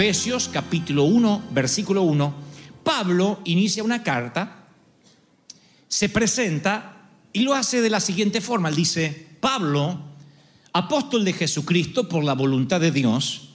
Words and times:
Efesios 0.00 0.48
capítulo 0.48 1.04
1, 1.04 1.50
versículo 1.50 2.00
1, 2.00 2.34
Pablo 2.82 3.42
inicia 3.44 3.84
una 3.84 4.02
carta, 4.02 4.64
se 5.88 6.08
presenta 6.08 7.10
y 7.34 7.40
lo 7.40 7.52
hace 7.52 7.82
de 7.82 7.90
la 7.90 8.00
siguiente 8.00 8.40
forma. 8.40 8.70
Él 8.70 8.76
dice, 8.76 9.26
Pablo, 9.40 10.00
apóstol 10.72 11.22
de 11.22 11.34
Jesucristo 11.34 12.08
por 12.08 12.24
la 12.24 12.32
voluntad 12.32 12.80
de 12.80 12.92
Dios, 12.92 13.50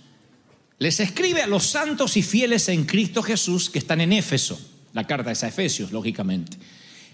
les 0.77 0.99
escribe 0.99 1.41
a 1.41 1.47
los 1.47 1.65
santos 1.65 2.15
y 2.15 2.21
fieles 2.21 2.69
en 2.69 2.85
Cristo 2.85 3.23
Jesús 3.23 3.71
que 3.71 3.79
están 3.79 3.99
en 3.99 4.13
Éfeso. 4.13 4.59
La 4.93 5.07
carta 5.07 5.31
es 5.31 5.43
a 5.43 5.47
Efesios, 5.47 5.91
lógicamente. 5.91 6.59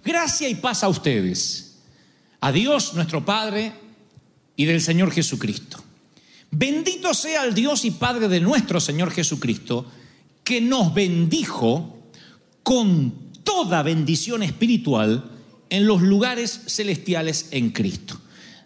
Gracia 0.03 0.49
y 0.49 0.55
paz 0.55 0.83
a 0.83 0.89
ustedes, 0.89 1.77
a 2.41 2.51
Dios 2.51 2.95
nuestro 2.95 3.23
Padre 3.23 3.71
y 4.57 4.65
del 4.65 4.81
Señor 4.81 5.09
Jesucristo. 5.09 5.81
Bendito 6.51 7.13
sea 7.13 7.45
el 7.45 7.53
Dios 7.53 7.85
y 7.85 7.91
Padre 7.91 8.27
de 8.27 8.41
nuestro 8.41 8.81
Señor 8.81 9.11
Jesucristo, 9.11 9.85
que 10.43 10.59
nos 10.59 10.93
bendijo 10.93 11.97
con 12.61 13.13
toda 13.43 13.83
bendición 13.83 14.43
espiritual 14.43 15.31
en 15.69 15.87
los 15.87 16.01
lugares 16.01 16.63
celestiales 16.67 17.47
en 17.51 17.71
Cristo. 17.71 18.19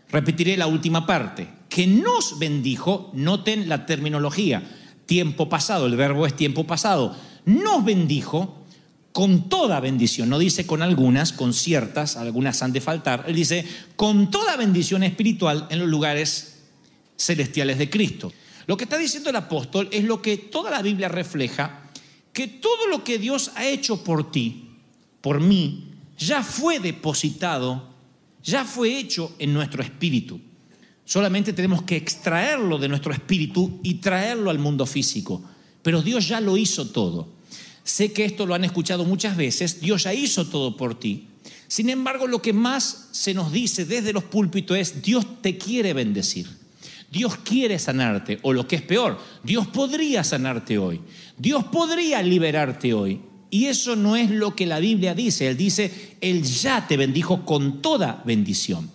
Repetiré 0.10 0.58
la 0.58 0.66
última 0.66 1.06
parte, 1.06 1.48
que 1.70 1.86
nos 1.86 2.40
bendijo, 2.40 3.12
noten 3.14 3.70
la 3.70 3.86
terminología, 3.86 4.64
tiempo 5.06 5.48
pasado, 5.48 5.86
el 5.86 5.96
verbo 5.96 6.26
es 6.26 6.36
tiempo 6.36 6.66
pasado, 6.66 7.16
nos 7.46 7.86
bendijo 7.86 8.66
con 9.12 9.48
toda 9.48 9.80
bendición, 9.80 10.30
no 10.30 10.40
dice 10.40 10.66
con 10.66 10.82
algunas, 10.82 11.34
con 11.34 11.54
ciertas, 11.54 12.18
algunas 12.18 12.64
han 12.64 12.74
de 12.74 12.82
faltar, 12.82 13.26
él 13.28 13.36
dice 13.36 13.66
con 13.96 14.32
toda 14.32 14.58
bendición 14.58 15.04
espiritual 15.04 15.68
en 15.70 15.80
los 15.80 15.88
lugares 15.88 16.55
celestiales 17.18 17.78
de 17.78 17.90
Cristo. 17.90 18.32
Lo 18.68 18.78
que 18.78 18.86
está 18.86 18.98
diciendo 18.98 19.30
el 19.30 19.36
apóstol 19.36 19.88
es 19.92 20.04
lo 20.04 20.22
que 20.22 20.38
toda 20.38 20.72
la 20.72 20.82
Biblia 20.82 21.08
refleja, 21.08 21.90
que 22.34 22.48
todo 22.48 22.88
lo 22.88 23.04
que 23.04 23.18
Dios 23.18 23.52
ha 23.56 23.66
hecho 23.66 24.04
por 24.04 24.32
ti, 24.32 24.70
por 25.22 25.40
mí, 25.40 25.92
ya 26.18 26.44
fue 26.44 26.80
depositado, 26.80 27.94
ya 28.44 28.66
fue 28.66 28.98
hecho 28.98 29.36
en 29.40 29.54
nuestro 29.54 29.84
espíritu. 29.84 30.40
Solamente 31.04 31.54
tenemos 31.54 31.84
que 31.84 31.96
extraerlo 31.96 32.78
de 32.78 32.88
nuestro 32.88 33.14
espíritu 33.14 33.80
y 33.84 33.96
traerlo 33.96 34.50
al 34.50 34.60
mundo 34.60 34.86
físico. 34.86 35.44
Pero 35.84 36.02
Dios 36.02 36.28
ya 36.28 36.42
lo 36.42 36.58
hizo 36.58 36.88
todo. 36.88 37.30
Sé 37.84 38.12
que 38.12 38.26
esto 38.26 38.48
lo 38.48 38.56
han 38.56 38.64
escuchado 38.64 39.06
muchas 39.06 39.38
veces, 39.38 39.80
Dios 39.80 40.04
ya 40.04 40.14
hizo 40.14 40.48
todo 40.48 40.76
por 40.76 41.00
ti. 41.00 41.28
Sin 41.68 41.90
embargo, 41.90 42.26
lo 42.26 42.42
que 42.42 42.54
más 42.54 43.10
se 43.12 43.36
nos 43.36 43.52
dice 43.52 43.86
desde 43.86 44.14
los 44.14 44.24
púlpitos 44.24 44.78
es, 44.78 45.04
Dios 45.04 45.42
te 45.42 45.58
quiere 45.58 45.94
bendecir. 45.94 46.48
Dios 47.16 47.38
quiere 47.38 47.80
sanarte, 47.80 48.40
o 48.42 48.52
lo 48.52 48.68
que 48.68 48.76
es 48.76 48.82
peor, 48.82 49.18
Dios 49.42 49.68
podría 49.68 50.22
sanarte 50.22 50.78
hoy, 50.78 51.00
Dios 51.38 51.64
podría 51.64 52.22
liberarte 52.22 52.94
hoy. 52.94 53.22
Y 53.50 53.68
eso 53.68 53.96
no 53.96 54.18
es 54.18 54.30
lo 54.30 54.54
que 54.54 54.66
la 54.66 54.80
Biblia 54.80 55.16
dice, 55.16 55.48
Él 55.48 55.56
dice, 55.56 56.18
Él 56.20 56.44
ya 56.44 56.86
te 56.90 56.98
bendijo 56.98 57.46
con 57.46 57.82
toda 57.82 58.22
bendición. 58.26 58.92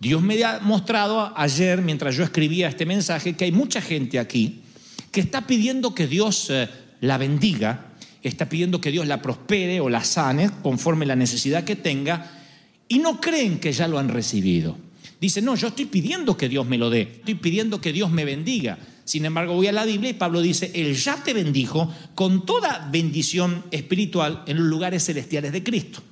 Dios 0.00 0.20
me 0.20 0.42
ha 0.42 0.58
mostrado 0.58 1.32
ayer, 1.36 1.80
mientras 1.80 2.16
yo 2.16 2.24
escribía 2.24 2.66
este 2.66 2.86
mensaje, 2.86 3.34
que 3.34 3.44
hay 3.44 3.52
mucha 3.52 3.80
gente 3.80 4.18
aquí 4.18 4.62
que 5.12 5.20
está 5.20 5.46
pidiendo 5.46 5.94
que 5.94 6.08
Dios 6.08 6.50
eh, 6.50 6.68
la 7.02 7.18
bendiga, 7.18 7.92
está 8.24 8.48
pidiendo 8.48 8.80
que 8.80 8.90
Dios 8.90 9.06
la 9.06 9.22
prospere 9.22 9.78
o 9.80 9.88
la 9.88 10.02
sane 10.02 10.50
conforme 10.60 11.06
la 11.06 11.14
necesidad 11.14 11.62
que 11.62 11.76
tenga, 11.76 12.32
y 12.88 12.98
no 12.98 13.20
creen 13.20 13.60
que 13.60 13.70
ya 13.70 13.86
lo 13.86 14.00
han 14.00 14.08
recibido. 14.08 14.76
Dice, 15.20 15.40
no, 15.40 15.56
yo 15.56 15.68
estoy 15.68 15.86
pidiendo 15.86 16.36
que 16.36 16.48
Dios 16.48 16.66
me 16.66 16.78
lo 16.78 16.90
dé, 16.90 17.02
estoy 17.02 17.34
pidiendo 17.34 17.80
que 17.80 17.92
Dios 17.92 18.10
me 18.10 18.24
bendiga. 18.24 18.78
Sin 19.04 19.24
embargo, 19.24 19.54
voy 19.54 19.66
a 19.66 19.72
la 19.72 19.84
Biblia 19.84 20.10
y 20.10 20.14
Pablo 20.14 20.40
dice, 20.40 20.70
Él 20.74 20.94
ya 20.94 21.16
te 21.22 21.34
bendijo 21.34 21.92
con 22.14 22.46
toda 22.46 22.88
bendición 22.90 23.64
espiritual 23.70 24.42
en 24.46 24.58
los 24.58 24.66
lugares 24.66 25.04
celestiales 25.04 25.52
de 25.52 25.62
Cristo. 25.62 26.02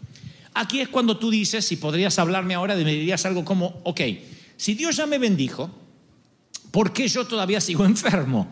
Aquí 0.55 0.81
es 0.81 0.89
cuando 0.89 1.17
tú 1.17 1.31
dices, 1.31 1.65
si 1.65 1.77
podrías 1.77 2.19
hablarme 2.19 2.55
ahora, 2.55 2.77
me 2.77 2.93
dirías 2.93 3.25
algo 3.25 3.45
como, 3.45 3.81
ok, 3.85 4.01
si 4.57 4.75
Dios 4.75 4.97
ya 4.97 5.07
me 5.07 5.19
bendijo, 5.19 5.71
¿por 6.71 6.93
qué 6.93 7.09
yo 7.09 7.27
todavía 7.27 7.61
sigo 7.61 7.85
enfermo? 7.85 8.49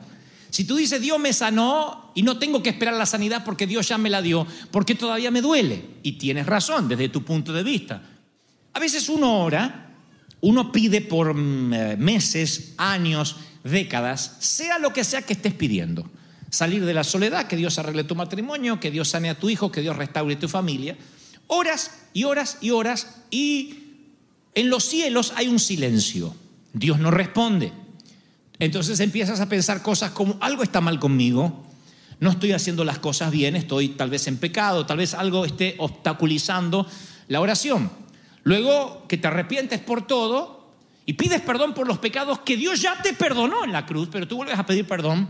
Si 0.49 0.65
tú 0.65 0.77
dices, 0.77 1.01
Dios 1.01 1.19
me 1.21 1.33
sanó 1.33 2.11
y 2.15 2.23
no 2.23 2.39
tengo 2.39 2.63
que 2.63 2.71
esperar 2.71 2.95
la 2.95 3.07
sanidad 3.07 3.45
porque 3.45 3.67
Dios 3.67 3.89
ya 3.89 3.99
me 3.99 4.11
la 4.11 4.21
dio, 4.21 4.47
¿por 4.71 4.85
qué 4.85 4.95
todavía 4.95 5.31
me 5.31 5.43
duele? 5.43 5.85
Y 6.03 6.13
tienes 6.13 6.47
razón 6.47 6.89
desde 6.89 7.09
tu 7.09 7.23
punto 7.23 7.53
de 7.53 7.63
vista. 7.63 8.03
A 8.73 8.81
veces 8.81 9.09
uno 9.09 9.43
ora 9.45 9.90
uno 10.41 10.73
pide 10.73 11.01
por 11.01 11.35
mm, 11.35 11.99
meses, 11.99 12.75
años, 12.77 13.37
décadas, 13.65 14.37
sea 14.41 14.79
lo 14.79 14.93
que 14.93 15.05
sea 15.05 15.23
que 15.23 15.35
estés 15.35 15.55
pidiendo. 15.55 16.09
Salir 16.51 16.85
de 16.85 16.95
la 16.95 17.05
soledad, 17.05 17.47
que 17.47 17.57
Dios 17.57 17.79
arregle 17.79 18.05
tu 18.05 18.15
matrimonio, 18.15 18.81
que 18.81 18.91
Dios 18.91 19.09
sane 19.09 19.31
a 19.31 19.39
tu 19.39 19.51
hijo, 19.51 19.71
que 19.71 19.83
Dios 19.83 19.97
restaure 19.97 20.37
tu 20.37 20.49
familia. 20.49 20.97
Horas 21.47 21.93
y 22.13 22.25
horas 22.25 22.59
y 22.61 22.71
horas 22.71 23.23
y 23.31 23.81
en 24.55 24.69
los 24.69 24.85
cielos 24.85 25.33
hay 25.37 25.49
un 25.49 25.59
silencio. 25.59 26.35
Dios 26.73 26.99
no 26.99 27.11
responde. 27.11 27.73
Entonces 28.59 29.01
empiezas 29.01 29.41
a 29.41 29.49
pensar 29.49 29.83
cosas 29.83 30.11
como 30.11 30.37
algo 30.41 30.63
está 30.63 30.81
mal 30.81 31.01
conmigo, 31.01 31.67
no 32.21 32.31
estoy 32.31 32.53
haciendo 32.53 32.85
las 32.85 32.99
cosas 32.99 33.31
bien, 33.31 33.57
estoy 33.57 33.89
tal 33.91 34.11
vez 34.11 34.27
en 34.27 34.37
pecado, 34.37 34.85
tal 34.85 34.99
vez 34.99 35.15
algo 35.15 35.47
esté 35.47 35.77
obstaculizando 35.79 36.87
la 37.29 37.41
oración. 37.41 37.91
Luego 38.43 39.05
que 39.09 39.17
te 39.17 39.29
arrepientes 39.29 39.81
por 39.81 40.07
todo 40.07 40.61
y 41.07 41.15
pides 41.15 41.41
perdón 41.41 41.75
por 41.75 41.87
los 41.87 41.99
pecados 41.99 42.41
que 42.41 42.57
Dios 42.57 42.81
ya 42.81 43.01
te 43.03 43.13
perdonó 43.13 43.65
en 43.65 43.73
la 43.73 43.87
cruz, 43.87 44.09
pero 44.11 44.29
tú 44.29 44.37
vuelves 44.37 44.59
a 44.59 44.67
pedir 44.67 44.87
perdón. 44.87 45.29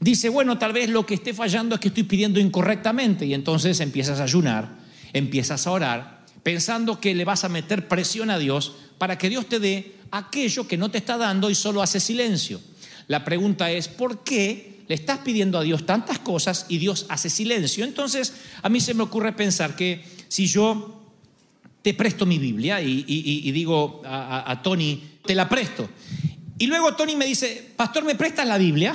Dice, 0.00 0.28
bueno, 0.28 0.58
tal 0.58 0.72
vez 0.72 0.90
lo 0.90 1.06
que 1.06 1.14
esté 1.14 1.32
fallando 1.32 1.76
es 1.76 1.80
que 1.80 1.88
estoy 1.88 2.02
pidiendo 2.02 2.40
incorrectamente 2.40 3.24
y 3.24 3.34
entonces 3.34 3.78
empiezas 3.80 4.18
a 4.18 4.24
ayunar, 4.24 4.68
empiezas 5.12 5.66
a 5.66 5.70
orar, 5.70 6.24
pensando 6.42 6.98
que 7.00 7.14
le 7.14 7.24
vas 7.24 7.44
a 7.44 7.48
meter 7.48 7.86
presión 7.86 8.30
a 8.30 8.38
Dios 8.38 8.74
para 8.98 9.16
que 9.16 9.28
Dios 9.28 9.46
te 9.46 9.60
dé 9.60 9.96
aquello 10.10 10.66
que 10.66 10.76
no 10.76 10.90
te 10.90 10.98
está 10.98 11.16
dando 11.16 11.50
y 11.50 11.54
solo 11.54 11.82
hace 11.82 12.00
silencio. 12.00 12.60
La 13.06 13.24
pregunta 13.24 13.70
es, 13.70 13.88
¿por 13.88 14.24
qué 14.24 14.82
le 14.88 14.94
estás 14.94 15.18
pidiendo 15.18 15.58
a 15.58 15.62
Dios 15.62 15.86
tantas 15.86 16.18
cosas 16.18 16.66
y 16.68 16.78
Dios 16.78 17.06
hace 17.08 17.30
silencio? 17.30 17.84
Entonces, 17.84 18.34
a 18.62 18.68
mí 18.68 18.80
se 18.80 18.94
me 18.94 19.02
ocurre 19.04 19.32
pensar 19.32 19.76
que 19.76 20.04
si 20.28 20.46
yo 20.46 21.01
te 21.82 21.94
presto 21.94 22.24
mi 22.24 22.38
Biblia 22.38 22.80
y, 22.80 23.50
digo 23.50 24.02
a, 24.04 24.50
a, 24.50 24.62
Tony, 24.62 25.02
te 25.24 25.34
la 25.34 25.48
presto. 25.48 25.88
Y 26.58 26.66
luego 26.66 26.94
Tony 26.94 27.16
me 27.16 27.26
dice, 27.26 27.72
pastor, 27.76 28.04
¿me 28.04 28.14
prestas 28.14 28.46
la 28.46 28.56
Biblia? 28.56 28.94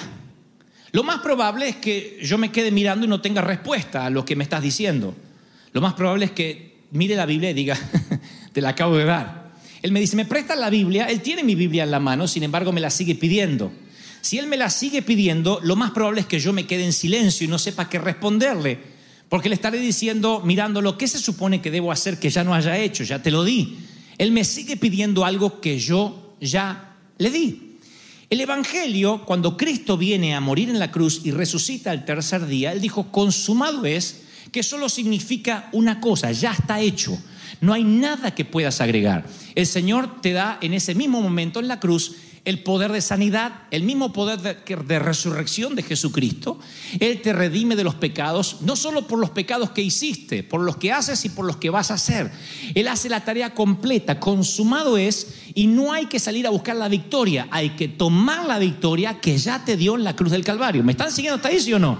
Lo 0.91 1.03
más 1.03 1.19
probable 1.19 1.67
es 1.67 1.75
que 1.75 2.19
yo 2.23 2.37
me 2.37 2.51
quede 2.51 2.71
mirando 2.71 3.05
y 3.05 3.09
no 3.09 3.21
tenga 3.21 3.41
respuesta 3.41 4.05
a 4.05 4.09
lo 4.09 4.23
que 4.23 4.35
me 4.35 4.43
estás 4.43 4.61
diciendo. 4.61 5.13
Lo 5.73 5.81
más 5.81 5.93
probable 5.93 6.25
es 6.25 6.31
que 6.31 6.77
mire 6.91 7.15
la 7.15 7.25
Biblia 7.25 7.51
y 7.51 7.53
diga, 7.53 7.77
te 8.53 8.61
la 8.61 8.69
acabo 8.69 8.97
de 8.97 9.05
dar. 9.05 9.51
Él 9.81 9.91
me 9.91 9.99
dice, 9.99 10.15
¿me 10.15 10.25
prestas 10.25 10.57
la 10.57 10.69
Biblia? 10.69 11.05
Él 11.05 11.21
tiene 11.21 11.43
mi 11.43 11.55
Biblia 11.55 11.83
en 11.83 11.91
la 11.91 11.99
mano, 11.99 12.27
sin 12.27 12.43
embargo 12.43 12.71
me 12.71 12.81
la 12.81 12.89
sigue 12.89 13.15
pidiendo. 13.15 13.71
Si 14.21 14.39
él 14.39 14.47
me 14.47 14.57
la 14.57 14.69
sigue 14.69 15.01
pidiendo, 15.01 15.59
lo 15.61 15.75
más 15.75 15.91
probable 15.91 16.21
es 16.21 16.27
que 16.27 16.39
yo 16.39 16.53
me 16.53 16.65
quede 16.65 16.85
en 16.85 16.93
silencio 16.93 17.45
y 17.45 17.47
no 17.47 17.59
sepa 17.59 17.89
qué 17.89 17.99
responderle. 17.99 18.96
Porque 19.29 19.49
le 19.49 19.55
estaré 19.55 19.79
diciendo, 19.79 20.41
mirándolo, 20.45 20.97
¿qué 20.97 21.07
se 21.07 21.19
supone 21.19 21.61
que 21.61 21.71
debo 21.71 21.91
hacer 21.91 22.19
que 22.19 22.29
ya 22.29 22.43
no 22.43 22.53
haya 22.53 22.77
hecho? 22.77 23.03
Ya 23.03 23.21
te 23.21 23.31
lo 23.31 23.43
di. 23.43 23.77
Él 24.17 24.31
me 24.31 24.43
sigue 24.43 24.77
pidiendo 24.77 25.25
algo 25.25 25.59
que 25.59 25.79
yo 25.79 26.35
ya 26.39 26.95
le 27.17 27.29
di. 27.29 27.77
El 28.29 28.41
Evangelio, 28.41 29.23
cuando 29.25 29.55
Cristo 29.55 29.97
viene 29.97 30.35
a 30.35 30.41
morir 30.41 30.69
en 30.69 30.79
la 30.79 30.91
cruz 30.91 31.21
y 31.23 31.31
resucita 31.31 31.93
el 31.93 32.03
tercer 32.03 32.45
día, 32.45 32.71
Él 32.71 32.81
dijo, 32.81 33.11
consumado 33.11 33.85
es, 33.85 34.23
que 34.51 34.63
solo 34.63 34.89
significa 34.89 35.69
una 35.71 35.99
cosa, 35.99 36.31
ya 36.31 36.51
está 36.51 36.79
hecho. 36.79 37.17
No 37.61 37.73
hay 37.73 37.83
nada 37.83 38.33
que 38.33 38.45
puedas 38.45 38.81
agregar. 38.81 39.25
El 39.55 39.65
Señor 39.65 40.21
te 40.21 40.33
da 40.33 40.57
en 40.61 40.73
ese 40.73 40.95
mismo 40.95 41.21
momento 41.21 41.59
en 41.59 41.67
la 41.67 41.79
cruz 41.79 42.15
el 42.47 42.63
poder 42.63 42.93
de 42.93 43.01
sanidad, 43.01 43.63
el 43.71 43.83
mismo 43.83 44.13
poder 44.13 44.39
de, 44.39 44.99
resurrección 44.99 45.75
de 45.75 45.83
Jesucristo. 45.83 46.57
Él 46.97 47.21
te 47.21 47.33
redime 47.33 47.75
de 47.75 47.83
los 47.83 47.95
pecados, 47.95 48.61
no 48.61 48.77
solo 48.77 49.05
por 49.05 49.19
los 49.19 49.31
pecados 49.31 49.71
que 49.71 49.81
hiciste, 49.81 50.43
por 50.43 50.61
los 50.61 50.77
que 50.77 50.93
haces 50.93 51.25
y 51.25 51.29
por 51.29 51.43
los 51.43 51.57
que 51.57 51.69
vas 51.69 51.91
a 51.91 51.95
hacer. 51.95 52.31
Él 52.73 52.87
hace 52.87 53.09
la 53.09 53.25
tarea 53.25 53.53
completa, 53.53 54.21
consumado 54.21 54.97
es, 54.97 55.33
y 55.55 55.67
no 55.67 55.91
hay 55.91 56.05
que 56.05 56.19
salir 56.19 56.47
a 56.47 56.49
buscar 56.49 56.77
la 56.77 56.87
victoria, 56.87 57.49
hay 57.51 57.71
que 57.71 57.89
tomar 57.89 58.45
la 58.45 58.59
victoria 58.59 59.19
que 59.19 59.37
ya 59.37 59.65
te 59.65 59.75
dio 59.75 59.95
en 59.95 60.05
la 60.05 60.15
cruz 60.15 60.31
del 60.31 60.45
Calvario. 60.45 60.85
¿Me 60.85 60.93
están 60.93 61.11
siguiendo 61.11 61.35
hasta 61.35 61.49
ahí, 61.49 61.59
sí 61.59 61.73
o 61.73 61.79
no? 61.79 61.97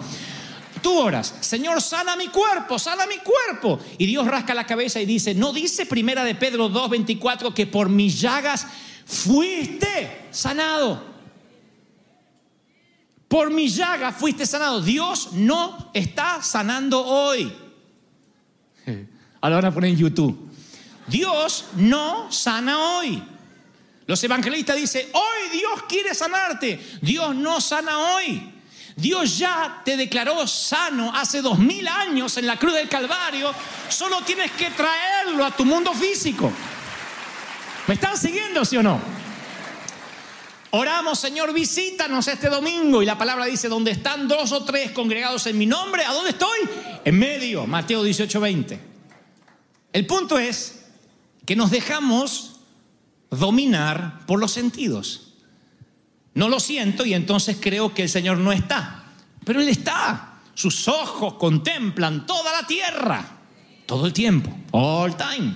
Tú 0.81 0.97
oras, 0.97 1.35
Señor, 1.41 1.81
sana 1.81 2.15
mi 2.15 2.27
cuerpo, 2.27 2.79
sana 2.79 3.05
mi 3.05 3.17
cuerpo. 3.17 3.79
Y 3.97 4.05
Dios 4.05 4.25
rasca 4.25 4.53
la 4.53 4.65
cabeza 4.65 5.01
y 5.01 5.05
dice, 5.05 5.35
¿no 5.35 5.51
dice 5.51 5.85
primera 5.85 6.23
de 6.23 6.35
Pedro 6.35 6.69
2.24 6.69 7.53
que 7.53 7.67
por 7.67 7.89
mis 7.89 8.21
llagas 8.21 8.65
fuiste 9.07 10.27
sanado. 10.31 11.01
Por 13.27 13.51
mi 13.51 13.67
llaga 13.67 14.11
fuiste 14.11 14.45
sanado. 14.45 14.81
Dios 14.81 15.33
no 15.33 15.91
está 15.93 16.41
sanando 16.41 17.03
hoy. 17.03 17.51
Ahora 19.41 19.57
van 19.57 19.65
a 19.65 19.73
poner 19.73 19.91
en 19.91 19.97
YouTube. 19.97 20.49
Dios 21.07 21.65
no 21.75 22.31
sana 22.31 22.97
hoy. 22.97 23.23
Los 24.05 24.23
evangelistas 24.23 24.75
dicen, 24.77 25.07
hoy 25.13 25.57
Dios 25.57 25.83
quiere 25.87 26.13
sanarte. 26.13 26.79
Dios 27.01 27.35
no 27.35 27.59
sana 27.59 28.15
hoy. 28.15 28.53
Dios 28.95 29.37
ya 29.37 29.81
te 29.85 29.95
declaró 29.95 30.47
sano 30.47 31.11
hace 31.13 31.41
dos 31.41 31.59
mil 31.59 31.87
años 31.87 32.35
en 32.37 32.47
la 32.47 32.57
cruz 32.57 32.73
del 32.73 32.89
Calvario. 32.89 33.53
Solo 33.89 34.21
tienes 34.21 34.51
que 34.51 34.71
traerlo 34.71 35.45
a 35.45 35.51
tu 35.51 35.65
mundo 35.65 35.93
físico. 35.93 36.51
¿Me 37.87 37.93
están 37.93 38.17
siguiendo, 38.17 38.65
sí 38.65 38.75
o 38.75 38.83
no? 38.83 38.99
Oramos, 40.71 41.17
Señor, 41.19 41.53
visítanos 41.53 42.27
este 42.27 42.49
domingo. 42.49 43.01
Y 43.01 43.05
la 43.05 43.17
palabra 43.17 43.45
dice, 43.45 43.69
donde 43.69 43.91
están 43.91 44.27
dos 44.27 44.51
o 44.51 44.65
tres 44.65 44.91
congregados 44.91 45.47
en 45.47 45.57
mi 45.57 45.65
nombre, 45.65 46.03
¿a 46.03 46.11
dónde 46.11 46.31
estoy? 46.31 46.59
En 47.05 47.17
medio, 47.17 47.65
Mateo 47.65 48.03
18, 48.03 48.39
20. 48.41 48.79
El 49.93 50.05
punto 50.05 50.37
es 50.37 50.85
que 51.45 51.55
nos 51.55 51.71
dejamos 51.71 52.59
dominar 53.29 54.25
por 54.25 54.39
los 54.39 54.51
sentidos. 54.51 55.33
No 56.33 56.49
lo 56.49 56.59
siento 56.59 57.05
y 57.05 57.13
entonces 57.13 57.57
creo 57.59 57.93
que 57.93 58.03
el 58.03 58.09
Señor 58.09 58.37
no 58.37 58.51
está. 58.51 59.05
Pero 59.45 59.61
Él 59.61 59.69
está. 59.69 60.41
Sus 60.53 60.89
ojos 60.89 61.35
contemplan 61.35 62.25
toda 62.25 62.51
la 62.51 62.67
tierra. 62.67 63.25
Todo 63.85 64.05
el 64.05 64.11
tiempo. 64.11 64.53
All 64.71 65.15
time. 65.15 65.55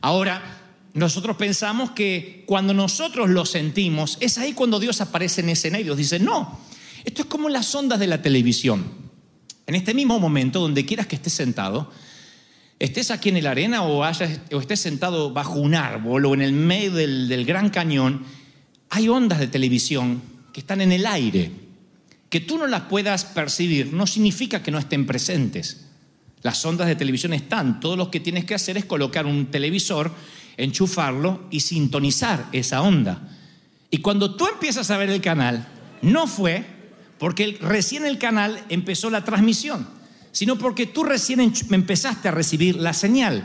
Ahora, 0.00 0.61
nosotros 0.94 1.36
pensamos 1.36 1.92
que 1.92 2.44
cuando 2.46 2.74
nosotros 2.74 3.30
lo 3.30 3.46
sentimos, 3.46 4.18
es 4.20 4.36
ahí 4.38 4.52
cuando 4.52 4.78
Dios 4.78 5.00
aparece 5.00 5.40
en 5.40 5.48
escena 5.48 5.80
y 5.80 5.84
Dios 5.84 5.96
dice, 5.96 6.18
no, 6.18 6.60
esto 7.04 7.22
es 7.22 7.28
como 7.28 7.48
las 7.48 7.74
ondas 7.74 7.98
de 7.98 8.06
la 8.06 8.20
televisión. 8.20 8.84
En 9.66 9.74
este 9.74 9.94
mismo 9.94 10.18
momento, 10.18 10.60
donde 10.60 10.84
quieras 10.84 11.06
que 11.06 11.16
estés 11.16 11.32
sentado, 11.32 11.90
estés 12.78 13.10
aquí 13.10 13.30
en 13.30 13.42
la 13.42 13.52
arena 13.52 13.84
o, 13.84 14.04
estés 14.04 14.80
sentado 14.80 15.32
bajo 15.32 15.54
un 15.54 15.74
árbol 15.74 16.26
o 16.26 16.34
en 16.34 16.42
el 16.42 16.52
medio 16.52 16.92
del, 16.92 17.28
del 17.28 17.44
gran 17.46 17.70
cañón, 17.70 18.24
hay 18.90 19.08
ondas 19.08 19.38
de 19.38 19.46
televisión 19.46 20.20
que 20.52 20.60
están 20.60 20.80
en 20.82 20.92
el 20.92 21.06
aire. 21.06 21.50
Que 22.28 22.40
tú 22.40 22.58
no 22.58 22.66
las 22.66 22.82
puedas 22.82 23.24
percibir 23.24 23.92
no 23.92 24.06
significa 24.06 24.62
que 24.62 24.70
no 24.70 24.78
estén 24.78 25.06
presentes. 25.06 25.86
Las 26.42 26.64
ondas 26.66 26.88
de 26.88 26.96
televisión 26.96 27.32
están. 27.32 27.80
Todo 27.80 27.96
lo 27.96 28.10
que 28.10 28.20
tienes 28.20 28.44
que 28.44 28.54
hacer 28.54 28.76
es 28.76 28.84
colocar 28.84 29.26
un 29.26 29.46
televisor, 29.46 30.12
enchufarlo 30.56 31.46
y 31.50 31.60
sintonizar 31.60 32.48
esa 32.52 32.82
onda. 32.82 33.28
Y 33.90 33.98
cuando 33.98 34.34
tú 34.36 34.46
empiezas 34.46 34.90
a 34.90 34.96
ver 34.96 35.10
el 35.10 35.20
canal, 35.20 35.68
no 36.02 36.26
fue 36.26 36.64
porque 37.18 37.58
recién 37.60 38.04
el 38.04 38.18
canal 38.18 38.64
empezó 38.68 39.10
la 39.10 39.24
transmisión, 39.24 39.86
sino 40.32 40.58
porque 40.58 40.86
tú 40.86 41.04
recién 41.04 41.40
empezaste 41.70 42.28
a 42.28 42.32
recibir 42.32 42.76
la 42.76 42.92
señal. 42.94 43.44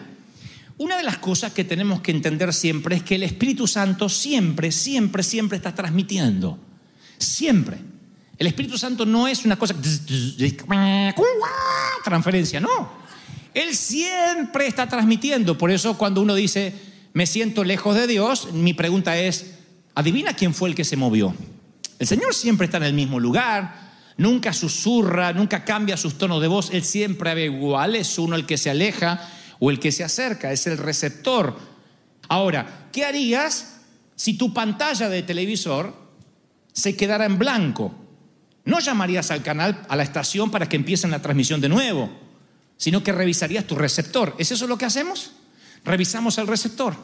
Una 0.80 0.98
de 0.98 1.04
las 1.04 1.18
cosas 1.18 1.54
que 1.54 1.64
tenemos 1.64 2.02
que 2.02 2.12
entender 2.12 2.54
siempre 2.54 2.96
es 2.96 3.04
que 3.04 3.16
el 3.16 3.24
Espíritu 3.24 3.68
Santo 3.68 4.10
siempre, 4.10 4.72
siempre, 4.72 5.24
siempre 5.24 5.58
está 5.58 5.76
transmitiendo. 5.76 6.60
Siempre. 7.18 7.78
El 8.38 8.48
Espíritu 8.48 8.78
Santo 8.78 9.06
no 9.06 9.28
es 9.28 9.44
una 9.44 9.58
cosa... 9.58 9.76
Transferencia, 12.04 12.60
no. 12.60 12.92
Él 13.54 13.76
siempre 13.76 14.68
está 14.68 14.88
transmitiendo. 14.88 15.58
Por 15.58 15.72
eso 15.72 15.98
cuando 15.98 16.22
uno 16.22 16.36
dice, 16.36 16.74
me 17.18 17.26
siento 17.26 17.64
lejos 17.64 17.96
de 17.96 18.06
Dios, 18.06 18.54
mi 18.54 18.76
pregunta 18.76 19.18
es, 19.18 19.56
adivina 19.96 20.36
quién 20.36 20.54
fue 20.54 20.70
el 20.70 20.76
que 20.76 20.84
se 20.84 20.98
movió. 20.98 21.34
El 21.98 22.06
Señor 22.06 22.36
siempre 22.36 22.66
está 22.66 22.78
en 22.78 22.84
el 22.84 22.94
mismo 22.94 23.20
lugar, 23.20 23.96
nunca 24.18 24.54
susurra, 24.54 25.34
nunca 25.34 25.66
cambia 25.66 25.98
sus 25.98 26.20
tonos 26.20 26.44
de 26.44 26.48
voz, 26.48 26.70
Él 26.72 26.84
siempre 26.84 27.34
ve 27.34 27.46
igual, 27.46 27.96
es 27.96 28.20
uno 28.20 28.36
el 28.36 28.46
que 28.46 28.60
se 28.60 28.70
aleja 28.70 29.28
o 29.58 29.72
el 29.72 29.80
que 29.80 29.92
se 29.92 30.04
acerca, 30.04 30.52
es 30.52 30.68
el 30.68 30.78
receptor. 30.78 31.58
Ahora, 32.30 32.88
¿qué 32.92 33.04
harías 33.04 33.80
si 34.16 34.38
tu 34.38 34.54
pantalla 34.54 35.10
de 35.10 35.24
televisor 35.24 35.96
se 36.72 36.96
quedara 36.96 37.26
en 37.26 37.40
blanco? 37.40 37.96
No 38.64 38.80
llamarías 38.80 39.32
al 39.32 39.42
canal, 39.42 39.88
a 39.90 39.96
la 39.96 40.04
estación 40.04 40.52
para 40.52 40.70
que 40.70 40.76
empiecen 40.76 41.10
la 41.10 41.24
transmisión 41.24 41.62
de 41.62 41.70
nuevo, 41.70 42.12
sino 42.78 43.04
que 43.04 43.12
revisarías 43.12 43.66
tu 43.66 43.74
receptor. 43.74 44.36
¿Es 44.38 44.52
eso 44.52 44.68
lo 44.68 44.78
que 44.78 44.86
hacemos? 44.86 45.32
Revisamos 45.84 46.38
el 46.38 46.48
receptor. 46.48 46.96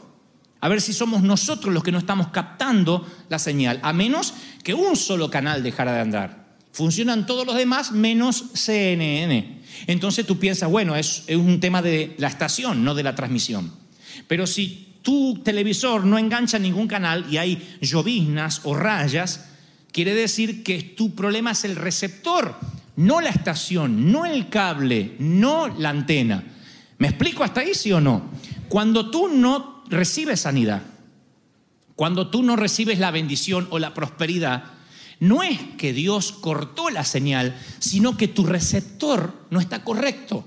A 0.63 0.69
ver 0.69 0.79
si 0.79 0.93
somos 0.93 1.21
nosotros 1.21 1.73
los 1.73 1.83
que 1.83 1.91
no 1.91 1.97
estamos 1.97 2.29
captando 2.29 3.05
la 3.27 3.37
señal, 3.37 3.81
a 3.83 3.91
menos 3.91 4.33
que 4.63 4.73
un 4.73 4.95
solo 4.95 5.29
canal 5.29 5.61
dejara 5.61 5.93
de 5.93 5.99
andar. 5.99 6.57
Funcionan 6.71 7.25
todos 7.25 7.45
los 7.45 7.55
demás 7.55 7.91
menos 7.91 8.45
CNN. 8.53 9.61
Entonces 9.87 10.25
tú 10.25 10.39
piensas, 10.39 10.69
bueno, 10.69 10.95
es, 10.95 11.25
un 11.29 11.59
tema 11.59 11.81
de 11.81 12.15
la 12.17 12.29
estación, 12.29 12.83
no 12.83 12.95
de 12.95 13.03
la 13.03 13.13
transmisión. 13.13 13.73
Pero 14.27 14.47
si 14.47 14.99
tu 15.01 15.41
televisor 15.43 16.05
no 16.05 16.17
engancha 16.17 16.57
ningún 16.57 16.87
canal 16.87 17.25
y 17.29 17.37
hay 17.37 17.77
lloviznas 17.81 18.61
o 18.63 18.73
rayas, 18.73 19.49
quiere 19.91 20.15
decir 20.15 20.63
que 20.63 20.81
tu 20.81 21.13
problema 21.13 21.51
es 21.51 21.63
el 21.65 21.75
receptor, 21.75 22.57
no 22.95 23.21
la 23.21 23.29
estación, 23.29 24.11
no 24.11 24.25
el 24.25 24.49
cable, 24.49 25.15
no 25.19 25.67
la 25.67 25.89
antena. 25.89 26.43
¿Me 26.97 27.09
explico 27.09 27.43
hasta 27.43 27.61
ahí, 27.61 27.73
sí 27.73 27.91
o 27.91 28.01
no? 28.01 28.31
Cuando 28.73 29.11
tú 29.11 29.27
no 29.27 29.83
recibes 29.87 30.39
sanidad, 30.39 30.81
cuando 31.95 32.31
tú 32.31 32.41
no 32.41 32.55
recibes 32.55 32.97
la 32.97 33.11
bendición 33.11 33.67
o 33.69 33.77
la 33.77 33.93
prosperidad, 33.93 34.63
no 35.19 35.43
es 35.43 35.59
que 35.77 35.93
Dios 35.93 36.31
cortó 36.31 36.89
la 36.89 37.05
señal, 37.05 37.55
sino 37.77 38.17
que 38.17 38.27
tu 38.27 38.47
receptor 38.47 39.45
no 39.51 39.59
está 39.59 39.83
correcto, 39.83 40.43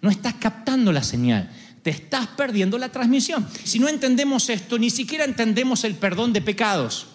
no 0.00 0.10
estás 0.10 0.34
captando 0.40 0.90
la 0.90 1.04
señal, 1.04 1.52
te 1.84 1.90
estás 1.90 2.26
perdiendo 2.26 2.78
la 2.78 2.88
transmisión. 2.88 3.46
Si 3.62 3.78
no 3.78 3.86
entendemos 3.88 4.48
esto, 4.48 4.76
ni 4.76 4.90
siquiera 4.90 5.24
entendemos 5.24 5.84
el 5.84 5.94
perdón 5.94 6.32
de 6.32 6.42
pecados. 6.42 7.06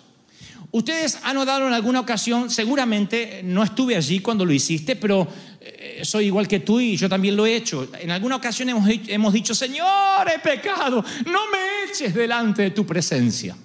Ustedes 0.74 1.20
han 1.22 1.36
notado 1.36 1.68
en 1.68 1.74
alguna 1.74 2.00
ocasión, 2.00 2.50
seguramente 2.50 3.42
no 3.44 3.62
estuve 3.62 3.96
allí 3.96 4.22
cuando 4.22 4.44
lo 4.44 4.52
hiciste, 4.52 4.96
pero 4.96 5.28
eh, 5.62 6.02
soy 6.04 6.26
igual 6.26 6.48
que 6.48 6.62
tú 6.62 6.80
y 6.80 6.98
yo 6.98 7.08
también 7.08 7.36
lo 7.36 7.46
he 7.46 7.56
hecho. 7.56 7.88
En 8.00 8.10
alguna 8.10 8.38
ocasión 8.38 8.70
hemos, 8.70 8.90
hemos 8.90 9.34
dicho, 9.34 9.54
Señor, 9.54 10.28
he 10.34 10.40
pecado, 10.40 11.06
no 11.28 11.52
me 11.52 11.92
eches 11.92 12.16
delante 12.16 12.64
de 12.64 12.72
tu 12.72 12.88
presencia. 12.88 13.56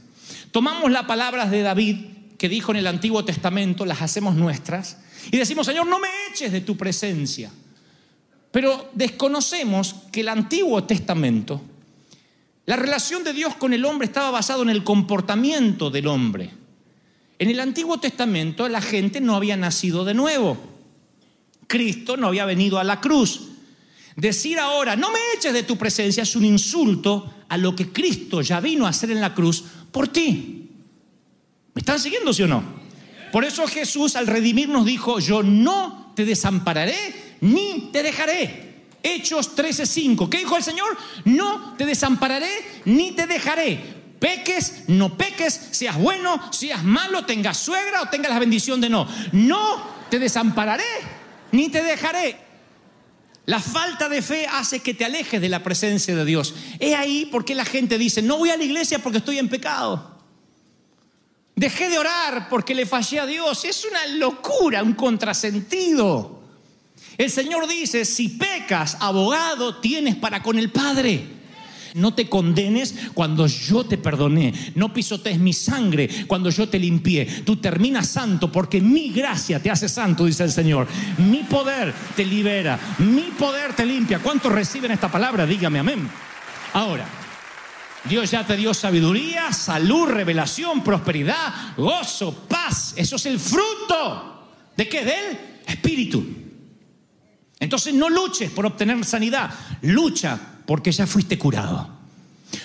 Tomamos 0.51 0.91
las 0.91 1.05
palabras 1.05 1.51
de 1.51 1.63
David 1.63 1.97
que 2.37 2.47
dijo 2.47 2.73
en 2.73 2.77
el 2.77 2.87
Antiguo 2.87 3.25
Testamento, 3.25 3.87
las 3.87 4.03
hacemos 4.03 4.35
nuestras 4.35 4.99
y 5.31 5.39
decimos, 5.39 5.65
Señor, 5.65 5.87
no 5.87 5.99
me 5.99 6.09
eches 6.31 6.53
de 6.53 6.61
tu 6.61 6.77
presencia. 6.77 7.51
Pero 8.51 8.91
desconocemos 8.93 9.95
que 10.13 10.21
el 10.21 10.29
Antiguo 10.29 10.85
Testamento, 10.85 11.63
la 12.67 12.77
relación 12.77 13.25
de 13.25 13.33
Dios 13.33 13.55
con 13.55 13.73
el 13.73 13.87
hombre 13.87 14.05
estaba 14.05 14.31
basado 14.31 14.63
en 14.63 14.69
el 14.69 14.85
comportamiento 14.85 15.89
del 15.89 16.07
hombre. 16.07 16.58
En 17.39 17.51
el 17.51 17.61
Antiguo 17.61 17.99
Testamento 17.99 18.69
la 18.69 18.81
gente 18.81 19.21
no 19.21 19.37
había 19.37 19.57
nacido 19.57 20.05
de 20.05 20.15
nuevo. 20.15 20.57
Cristo 21.67 22.17
no 22.17 22.29
había 22.29 22.47
venido 22.47 22.79
a 22.79 22.85
la 22.85 23.01
cruz. 23.01 23.43
Decir 24.17 24.59
ahora, 24.59 24.97
no 24.97 25.13
me 25.13 25.19
eches 25.37 25.53
de 25.53 25.63
tu 25.63 25.77
presencia, 25.77 26.25
es 26.25 26.35
un 26.35 26.45
insulto 26.45 27.33
a 27.49 27.57
lo 27.57 27.77
que 27.77 27.93
Cristo 27.93 28.43
ya 28.43 28.59
vino 28.59 28.87
a 28.87 28.91
hacer 28.91 29.13
en 29.13 29.21
la 29.21 29.35
cruz 29.35 29.63
por 29.93 30.09
ti. 30.09 30.71
¿Me 31.75 31.81
están 31.81 32.01
siguiendo, 32.01 32.33
sí 32.33 32.43
o 32.43 32.49
no? 32.49 32.65
Por 33.31 33.45
eso 33.45 33.67
Jesús 33.69 34.17
al 34.17 34.27
redimirnos 34.27 34.85
dijo, 34.87 35.21
yo 35.21 35.43
no 35.45 36.13
te 36.17 36.25
desampararé 36.25 37.37
ni 37.41 37.91
te 37.93 38.03
dejaré. 38.03 38.69
Hechos 39.03 39.55
13:5. 39.55 40.29
¿Qué 40.29 40.39
dijo 40.39 40.57
el 40.57 40.65
Señor? 40.65 40.97
No 41.25 41.75
te 41.77 41.87
desampararé 41.87 42.51
ni 42.85 43.13
te 43.13 43.27
dejaré. 43.27 43.98
Peques, 44.19 44.85
no 44.89 45.17
peques, 45.17 45.69
seas 45.71 45.97
bueno, 45.97 46.53
seas 46.53 46.83
malo, 46.83 47.25
tengas 47.25 47.57
suegra 47.59 48.03
o 48.03 48.09
tengas 48.09 48.33
la 48.33 48.39
bendición 48.39 48.81
de 48.81 48.89
no. 48.89 49.07
No 49.33 49.83
te 50.11 50.19
desampararé 50.19 50.85
ni 51.53 51.69
te 51.69 51.83
dejaré. 51.83 52.49
La 53.47 53.61
falta 53.61 54.09
de 54.09 54.21
fe 54.21 54.47
hace 54.47 54.81
que 54.81 54.93
te 54.93 55.05
alejes 55.05 55.41
de 55.41 55.49
la 55.49 55.63
presencia 55.63 56.15
de 56.15 56.25
Dios. 56.25 56.55
Es 56.79 56.95
ahí 56.95 57.29
porque 57.33 57.55
la 57.55 57.65
gente 57.65 57.97
dice, 57.97 58.21
no 58.21 58.37
voy 58.37 58.51
a 58.51 58.57
la 58.57 58.65
iglesia 58.65 58.99
porque 58.99 59.19
estoy 59.19 59.39
en 59.39 59.49
pecado. 59.49 60.19
Dejé 61.57 61.89
de 61.89 61.99
orar 61.99 62.49
porque 62.51 62.75
le 62.75 62.85
fallé 62.85 63.21
a 63.21 63.27
Dios. 63.27 63.65
Es 63.65 63.85
una 63.85 64.07
locura, 64.07 64.83
un 64.83 64.93
contrasentido. 64.93 66.43
El 67.17 67.31
Señor 67.31 67.67
dice, 67.67 68.05
si 68.05 68.29
pecas, 68.29 68.99
abogado 69.01 69.81
tienes 69.81 70.17
para 70.17 70.43
con 70.43 70.59
el 70.59 70.71
Padre. 70.71 71.38
No 71.99 72.15
te 72.15 72.29
condenes 72.29 72.95
cuando 73.13 73.47
yo 73.47 73.85
te 73.85 73.99
perdoné. 73.99 74.73
No 74.75 74.93
pisotees 74.93 75.39
mi 75.39 75.53
sangre 75.53 76.09
cuando 76.27 76.51
yo 76.51 76.69
te 76.69 76.79
limpié. 76.79 77.27
Tú 77.45 77.57
terminas 77.57 78.09
santo 78.09 78.51
porque 78.51 78.81
mi 78.81 79.11
gracia 79.11 79.61
te 79.61 79.71
hace 79.71 79.89
santo, 79.89 80.25
dice 80.25 80.45
el 80.45 80.53
Señor. 80.53 80.87
Mi 81.19 81.43
poder 81.45 81.93
te 82.17 82.25
libera. 82.25 82.79
Mi 82.99 83.33
poder 83.39 83.75
te 83.75 83.85
limpia. 83.85 84.21
¿Cuántos 84.21 84.53
reciben 84.53 84.93
esta 84.93 85.11
palabra? 85.11 85.45
Dígame 85.45 85.81
amén. 85.81 86.09
Ahora, 86.73 87.07
Dios 88.05 88.31
ya 88.31 88.47
te 88.47 88.57
dio 88.57 88.73
sabiduría, 88.73 89.53
salud, 89.53 90.09
revelación, 90.09 90.83
prosperidad, 90.85 91.75
gozo, 91.77 92.47
paz. 92.49 92.95
Eso 92.97 93.17
es 93.17 93.27
el 93.27 93.39
fruto. 93.39 94.47
¿De 94.77 94.89
qué? 94.89 95.05
Del 95.05 95.39
Espíritu. 95.67 96.25
Entonces 97.61 97.93
no 97.93 98.09
luches 98.09 98.51
por 98.51 98.67
obtener 98.67 99.05
sanidad, 99.05 99.51
lucha 99.83 100.39
porque 100.69 100.93
ya 100.93 101.07
fuiste 101.07 101.39
curado. 101.39 101.89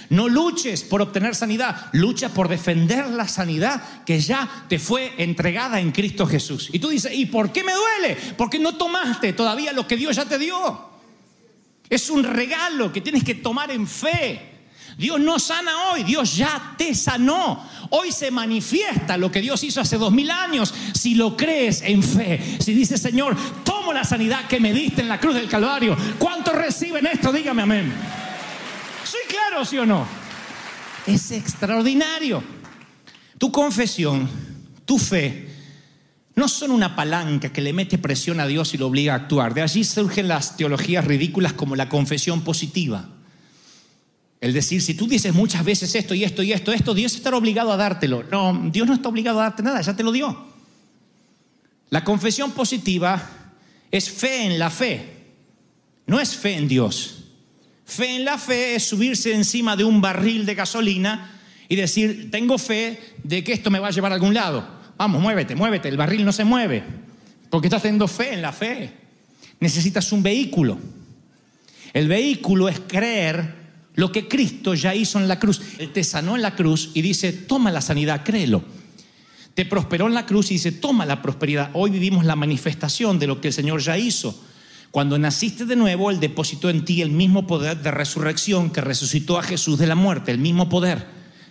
No 0.10 0.27
luches 0.27 0.83
por 0.83 1.01
obtener 1.01 1.36
sanidad, 1.36 1.88
lucha 1.93 2.27
por 2.27 2.50
defender 2.50 3.07
la 3.07 3.29
sanidad 3.29 3.81
que 4.05 4.19
ya 4.19 4.65
te 4.67 4.77
fue 4.77 5.13
entregada 5.19 5.79
en 5.79 5.93
Cristo 5.93 6.27
Jesús. 6.27 6.69
Y 6.74 6.79
tú 6.79 6.89
dices, 6.89 7.13
¿y 7.15 7.27
por 7.27 7.53
qué 7.53 7.63
me 7.63 7.72
duele? 7.72 8.17
Porque 8.38 8.60
no 8.60 8.75
tomaste 8.75 9.31
todavía 9.31 9.72
lo 9.72 9.88
que 9.88 9.95
Dios 9.95 10.17
ya 10.17 10.25
te 10.25 10.38
dio. 10.38 10.89
Es 11.89 12.10
un 12.10 12.25
regalo 12.25 12.91
que 12.91 13.00
tienes 13.00 13.24
que 13.24 13.36
tomar 13.36 13.72
en 13.72 13.88
fe. 13.88 14.50
Dios 14.98 15.22
no 15.22 15.39
sana 15.39 15.91
hoy, 15.91 16.03
Dios 16.03 16.36
ya 16.36 16.75
te 16.77 16.93
sanó. 16.93 17.65
Hoy 17.91 18.12
se 18.12 18.31
manifiesta 18.31 19.15
lo 19.15 19.31
que 19.31 19.39
Dios 19.39 19.63
hizo 19.63 19.79
hace 19.79 19.98
dos 19.98 20.12
mil 20.12 20.29
años. 20.29 20.74
Si 20.93 21.15
lo 21.15 21.38
crees 21.38 21.81
en 21.81 22.03
fe, 22.03 22.57
si 22.60 22.74
dices, 22.74 23.01
Señor, 23.01 23.38
la 23.92 24.04
sanidad 24.04 24.48
que 24.48 24.60
me 24.60 24.72
diste 24.72 25.02
en 25.02 25.10
la 25.10 25.20
cruz 25.20 25.36
del 25.36 25.50
Calvario. 25.50 25.98
¿Cuántos 26.20 26.54
reciben 26.54 27.08
esto? 27.08 27.32
Dígame 27.32 27.63
amén. 27.63 27.92
¿Soy 29.04 29.22
claro, 29.28 29.66
sí 29.66 29.78
o 29.78 29.86
no? 29.86 30.08
Es 31.06 31.32
extraordinario. 31.32 32.44
Tu 33.38 33.52
confesión, 33.52 34.30
tu 34.86 34.98
fe, 34.98 35.50
no 36.36 36.48
son 36.48 36.72
una 36.72 36.96
palanca 36.96 37.52
que 37.52 37.62
le 37.62 37.74
mete 37.74 37.98
presión 37.98 38.40
a 38.40 38.48
Dios 38.48 38.74
y 38.74 38.78
lo 38.78 38.88
obliga 38.88 39.13
a 39.13 39.18
actuar. 39.18 39.54
De 39.54 39.62
allí 39.62 39.84
surgen 39.84 40.28
las 40.28 40.58
teologías 40.58 41.06
ridículas 41.06 41.54
como 41.54 41.75
la 41.75 41.90
confesión 41.90 42.42
positiva. 42.42 43.10
El 44.42 44.54
decir, 44.54 44.82
si 44.82 44.94
tú 44.94 45.08
dices 45.08 45.34
muchas 45.34 45.63
veces 45.63 45.94
esto 45.96 46.13
y 46.13 46.24
esto 46.24 46.44
y 46.44 46.52
esto, 46.52 46.74
esto, 46.74 46.94
Dios 46.94 47.16
estará 47.16 47.38
obligado 47.38 47.72
a 47.72 47.78
dártelo. 47.78 48.24
No, 48.30 48.70
Dios 48.72 48.88
no 48.88 48.94
está 48.94 49.10
obligado 49.10 49.40
a 49.40 49.44
darte 49.44 49.63
nada, 49.63 49.80
ya 49.82 49.96
te 49.96 50.04
lo 50.04 50.12
dio. 50.12 50.46
La 51.90 52.04
confesión 52.04 52.52
positiva 52.52 53.42
es 53.93 54.09
fe 54.09 54.47
en 54.47 54.57
la 54.57 54.71
fe, 54.71 55.05
no 56.07 56.19
es 56.19 56.35
fe 56.35 56.55
en 56.55 56.67
Dios. 56.67 57.25
Fe 57.85 58.15
en 58.15 58.25
la 58.25 58.39
fe 58.39 58.73
es 58.73 58.83
subirse 58.83 59.31
encima 59.31 59.75
de 59.75 59.83
un 59.83 60.01
barril 60.01 60.47
de 60.47 60.55
gasolina 60.55 61.39
y 61.69 61.75
decir, 61.75 62.31
tengo 62.31 62.57
fe 62.57 63.00
de 63.23 63.43
que 63.43 63.53
esto 63.53 63.69
me 63.69 63.77
va 63.77 63.89
a 63.89 63.91
llevar 63.91 64.12
a 64.12 64.15
algún 64.15 64.33
lado. 64.33 64.67
Vamos, 64.97 65.21
muévete, 65.21 65.55
muévete, 65.55 65.89
el 65.89 65.97
barril 65.97 66.25
no 66.25 66.31
se 66.31 66.43
mueve, 66.43 66.83
porque 67.51 67.67
estás 67.67 67.83
teniendo 67.83 68.07
fe 68.07 68.33
en 68.33 68.41
la 68.41 68.51
fe. 68.51 68.91
Necesitas 69.59 70.12
un 70.12 70.23
vehículo. 70.23 70.79
El 71.93 72.07
vehículo 72.07 72.69
es 72.69 72.79
creer 72.88 73.53
lo 73.93 74.12
que 74.12 74.27
Cristo 74.27 74.73
ya 74.73 74.95
hizo 74.95 75.19
en 75.19 75.27
la 75.27 75.38
cruz. 75.38 75.62
Él 75.77 75.91
te 75.93 76.03
sanó 76.03 76.35
en 76.35 76.41
la 76.41 76.55
cruz 76.55 76.89
y 76.95 77.03
dice, 77.03 77.31
toma 77.31 77.69
la 77.69 77.81
sanidad, 77.81 78.23
créelo. 78.23 78.63
Te 79.53 79.65
prosperó 79.65 80.07
en 80.07 80.13
la 80.13 80.25
cruz 80.25 80.50
y 80.50 80.55
dice, 80.55 80.72
toma 80.72 81.05
la 81.05 81.22
prosperidad. 81.22 81.69
Hoy 81.74 81.91
vivimos 81.91 82.25
la 82.25 82.36
manifestación 82.36 83.19
de 83.19 83.27
lo 83.27 83.39
que 83.39 83.50
el 83.50 83.53
Señor 83.53 83.81
ya 83.81 83.98
hizo. 83.98 84.43
Cuando 84.89 85.17
naciste 85.17 85.65
de 85.65 85.75
nuevo, 85.75 86.12
Él 86.12 86.19
depositó 86.19 86.69
en 86.69 86.86
ti 86.86 87.01
el 87.01 87.12
mismo 87.12 87.48
poder 87.48 87.81
de 87.81 87.91
resurrección 87.91 88.69
que 88.72 88.81
resucitó 88.81 89.38
a 89.38 89.43
Jesús 89.43 89.77
de 89.79 89.88
la 89.88 89.95
muerte, 89.95 90.31
el 90.31 90.38
mismo 90.39 90.69
poder. 90.69 91.07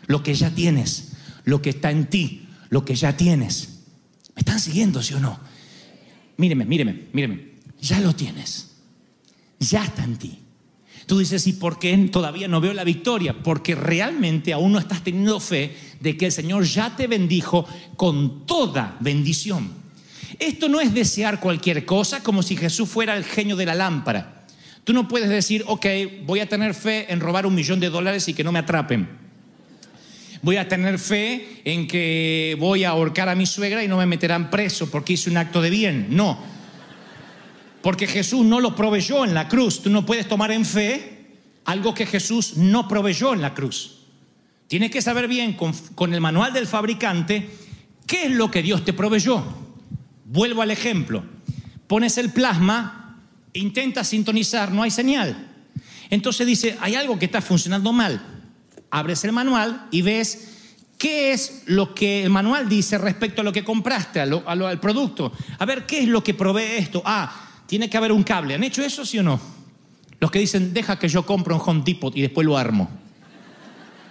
Lo 0.06 0.22
que 0.22 0.34
ya 0.34 0.50
tienes, 0.50 1.12
lo 1.44 1.62
que 1.62 1.70
está 1.70 1.90
en 1.90 2.06
ti, 2.06 2.48
lo 2.70 2.84
que 2.84 2.94
ya 2.94 3.16
tienes. 3.16 3.80
¿Me 4.34 4.40
están 4.40 4.60
siguiendo, 4.60 5.02
sí 5.02 5.14
o 5.14 5.20
no? 5.20 5.38
Míreme, 6.36 6.64
míreme, 6.64 7.08
míreme. 7.12 7.52
Ya 7.80 8.00
lo 8.00 8.14
tienes. 8.14 8.76
Ya 9.58 9.84
está 9.84 10.04
en 10.04 10.16
ti. 10.16 10.41
Tú 11.06 11.18
dices, 11.18 11.46
¿y 11.46 11.54
por 11.54 11.78
qué 11.78 11.96
todavía 12.10 12.48
no 12.48 12.60
veo 12.60 12.72
la 12.72 12.84
victoria? 12.84 13.34
Porque 13.42 13.74
realmente 13.74 14.52
aún 14.52 14.72
no 14.72 14.78
estás 14.78 15.02
teniendo 15.02 15.40
fe 15.40 15.74
de 16.00 16.16
que 16.16 16.26
el 16.26 16.32
Señor 16.32 16.64
ya 16.64 16.94
te 16.96 17.06
bendijo 17.06 17.66
con 17.96 18.46
toda 18.46 18.96
bendición. 19.00 19.70
Esto 20.38 20.68
no 20.68 20.80
es 20.80 20.94
desear 20.94 21.40
cualquier 21.40 21.84
cosa 21.84 22.22
como 22.22 22.42
si 22.42 22.56
Jesús 22.56 22.88
fuera 22.88 23.16
el 23.16 23.24
genio 23.24 23.56
de 23.56 23.66
la 23.66 23.74
lámpara. 23.74 24.46
Tú 24.84 24.92
no 24.92 25.06
puedes 25.06 25.28
decir, 25.28 25.64
ok, 25.66 25.86
voy 26.24 26.40
a 26.40 26.48
tener 26.48 26.74
fe 26.74 27.12
en 27.12 27.20
robar 27.20 27.46
un 27.46 27.54
millón 27.54 27.78
de 27.78 27.90
dólares 27.90 28.26
y 28.28 28.34
que 28.34 28.42
no 28.42 28.50
me 28.50 28.58
atrapen. 28.58 29.08
Voy 30.42 30.56
a 30.56 30.66
tener 30.66 30.98
fe 30.98 31.60
en 31.64 31.86
que 31.86 32.56
voy 32.58 32.82
a 32.82 32.90
ahorcar 32.90 33.28
a 33.28 33.36
mi 33.36 33.46
suegra 33.46 33.84
y 33.84 33.88
no 33.88 33.98
me 33.98 34.06
meterán 34.06 34.50
preso 34.50 34.90
porque 34.90 35.12
hice 35.12 35.30
un 35.30 35.36
acto 35.36 35.62
de 35.62 35.70
bien. 35.70 36.08
No, 36.10 36.36
porque 37.82 38.06
Jesús 38.06 38.44
no 38.44 38.60
lo 38.60 38.74
proveyó 38.74 39.24
en 39.24 39.34
la 39.34 39.48
cruz. 39.48 39.82
Tú 39.82 39.90
no 39.90 40.06
puedes 40.06 40.28
tomar 40.28 40.52
en 40.52 40.64
fe 40.64 41.26
algo 41.64 41.94
que 41.94 42.06
Jesús 42.06 42.56
no 42.56 42.88
proveyó 42.88 43.32
en 43.32 43.42
la 43.42 43.54
cruz. 43.54 43.98
Tienes 44.68 44.90
que 44.90 45.02
saber 45.02 45.28
bien 45.28 45.52
con, 45.52 45.72
con, 45.94 46.14
el 46.14 46.20
manual 46.20 46.52
del 46.52 46.66
fabricante 46.66 47.50
qué 48.06 48.26
es 48.26 48.30
lo 48.30 48.50
que 48.50 48.62
Dios 48.62 48.84
te 48.84 48.92
proveyó. 48.92 49.44
Vuelvo 50.24 50.62
al 50.62 50.70
ejemplo. 50.70 51.24
Pones 51.86 52.16
el 52.16 52.32
plasma, 52.32 53.20
intentas 53.52 54.08
sintonizar, 54.08 54.72
no 54.72 54.82
hay 54.82 54.90
señal. 54.90 55.48
Entonces 56.08 56.46
dice, 56.46 56.76
hay 56.80 56.94
algo 56.94 57.18
que 57.18 57.26
está 57.26 57.40
funcionando 57.40 57.92
mal. 57.92 58.22
Abres 58.90 59.24
el 59.24 59.32
manual 59.32 59.88
y 59.90 60.02
ves 60.02 60.48
qué 60.98 61.32
es 61.32 61.62
lo 61.66 61.94
que 61.94 62.22
el 62.22 62.30
manual 62.30 62.68
dice 62.68 62.96
respecto 62.96 63.40
a 63.40 63.44
lo 63.44 63.52
que 63.52 63.64
compraste, 63.64 64.20
a 64.20 64.26
lo, 64.26 64.46
al 64.46 64.78
producto. 64.78 65.32
A 65.58 65.64
ver, 65.64 65.84
¿qué 65.84 66.00
es 66.00 66.08
lo 66.08 66.22
que 66.22 66.34
provee 66.34 66.76
esto? 66.76 67.02
Ah, 67.04 67.51
tiene 67.72 67.88
que 67.88 67.96
haber 67.96 68.12
un 68.12 68.22
cable. 68.22 68.54
¿Han 68.54 68.64
hecho 68.64 68.84
eso, 68.84 69.06
sí 69.06 69.18
o 69.18 69.22
no? 69.22 69.40
Los 70.20 70.30
que 70.30 70.38
dicen, 70.38 70.74
deja 70.74 70.98
que 70.98 71.08
yo 71.08 71.24
compre 71.24 71.54
un 71.54 71.60
Home 71.64 71.80
Depot 71.82 72.14
y 72.14 72.20
después 72.20 72.46
lo 72.46 72.58
armo. 72.58 72.90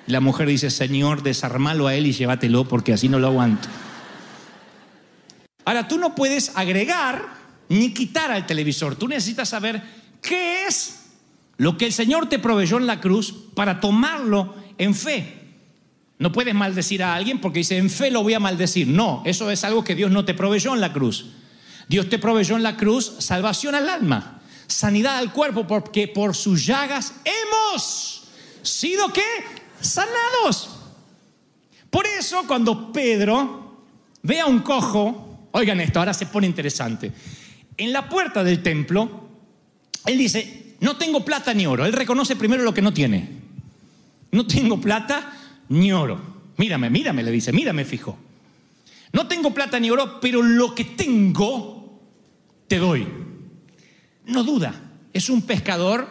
La 0.07 0.19
mujer 0.19 0.47
dice, 0.47 0.71
Señor, 0.71 1.21
desarmalo 1.21 1.85
a 1.85 1.93
él 1.93 2.07
y 2.07 2.11
llévatelo 2.11 2.67
porque 2.67 2.91
así 2.91 3.07
no 3.07 3.19
lo 3.19 3.27
aguanto. 3.27 3.69
Ahora, 5.63 5.87
tú 5.87 5.99
no 5.99 6.15
puedes 6.15 6.57
agregar 6.57 7.35
ni 7.69 7.93
quitar 7.93 8.31
al 8.31 8.47
televisor. 8.47 8.95
Tú 8.95 9.07
necesitas 9.07 9.49
saber 9.49 9.79
qué 10.23 10.65
es 10.65 11.11
lo 11.57 11.77
que 11.77 11.85
el 11.85 11.93
Señor 11.93 12.29
te 12.29 12.39
proveyó 12.39 12.79
en 12.79 12.87
la 12.87 12.99
cruz 12.99 13.31
para 13.53 13.79
tomarlo 13.79 14.55
en 14.79 14.95
fe. 14.95 15.35
No 16.17 16.31
puedes 16.31 16.55
maldecir 16.55 17.03
a 17.03 17.13
alguien 17.13 17.39
porque 17.39 17.59
dice, 17.59 17.77
en 17.77 17.91
fe 17.91 18.09
lo 18.09 18.23
voy 18.23 18.33
a 18.33 18.39
maldecir. 18.39 18.87
No, 18.87 19.21
eso 19.23 19.51
es 19.51 19.63
algo 19.63 19.83
que 19.83 19.93
Dios 19.93 20.09
no 20.09 20.25
te 20.25 20.33
proveyó 20.33 20.73
en 20.73 20.81
la 20.81 20.93
cruz. 20.93 21.27
Dios 21.91 22.07
te 22.07 22.19
proveyó 22.19 22.55
en 22.55 22.63
la 22.63 22.77
cruz 22.77 23.15
salvación 23.19 23.75
al 23.75 23.89
alma, 23.89 24.39
sanidad 24.65 25.17
al 25.17 25.33
cuerpo, 25.33 25.67
porque 25.67 26.07
por 26.07 26.33
sus 26.33 26.65
llagas 26.65 27.15
hemos 27.25 28.29
sido 28.61 29.11
qué? 29.11 29.25
Sanados. 29.81 30.69
Por 31.89 32.07
eso 32.07 32.45
cuando 32.47 32.93
Pedro 32.93 33.83
ve 34.23 34.39
a 34.39 34.45
un 34.45 34.59
cojo, 34.59 35.49
oigan 35.51 35.81
esto, 35.81 35.99
ahora 35.99 36.13
se 36.13 36.27
pone 36.27 36.47
interesante. 36.47 37.11
En 37.75 37.91
la 37.91 38.07
puerta 38.07 38.41
del 38.41 38.63
templo, 38.63 39.27
él 40.05 40.17
dice, 40.17 40.77
no 40.79 40.95
tengo 40.95 41.25
plata 41.25 41.53
ni 41.53 41.65
oro. 41.65 41.85
Él 41.85 41.91
reconoce 41.91 42.37
primero 42.37 42.63
lo 42.63 42.73
que 42.73 42.81
no 42.81 42.93
tiene. 42.93 43.27
No 44.31 44.47
tengo 44.47 44.79
plata 44.79 45.33
ni 45.67 45.91
oro. 45.91 46.21
Mírame, 46.55 46.89
mírame, 46.89 47.21
le 47.21 47.31
dice, 47.31 47.51
mírame 47.51 47.83
fijo. 47.83 48.17
No 49.11 49.27
tengo 49.27 49.53
plata 49.53 49.77
ni 49.77 49.91
oro, 49.91 50.21
pero 50.21 50.41
lo 50.41 50.73
que 50.73 50.85
tengo 50.85 51.80
te 52.71 52.79
doy. 52.79 53.05
No 54.27 54.45
duda, 54.45 54.73
es 55.11 55.29
un 55.29 55.41
pescador, 55.41 56.07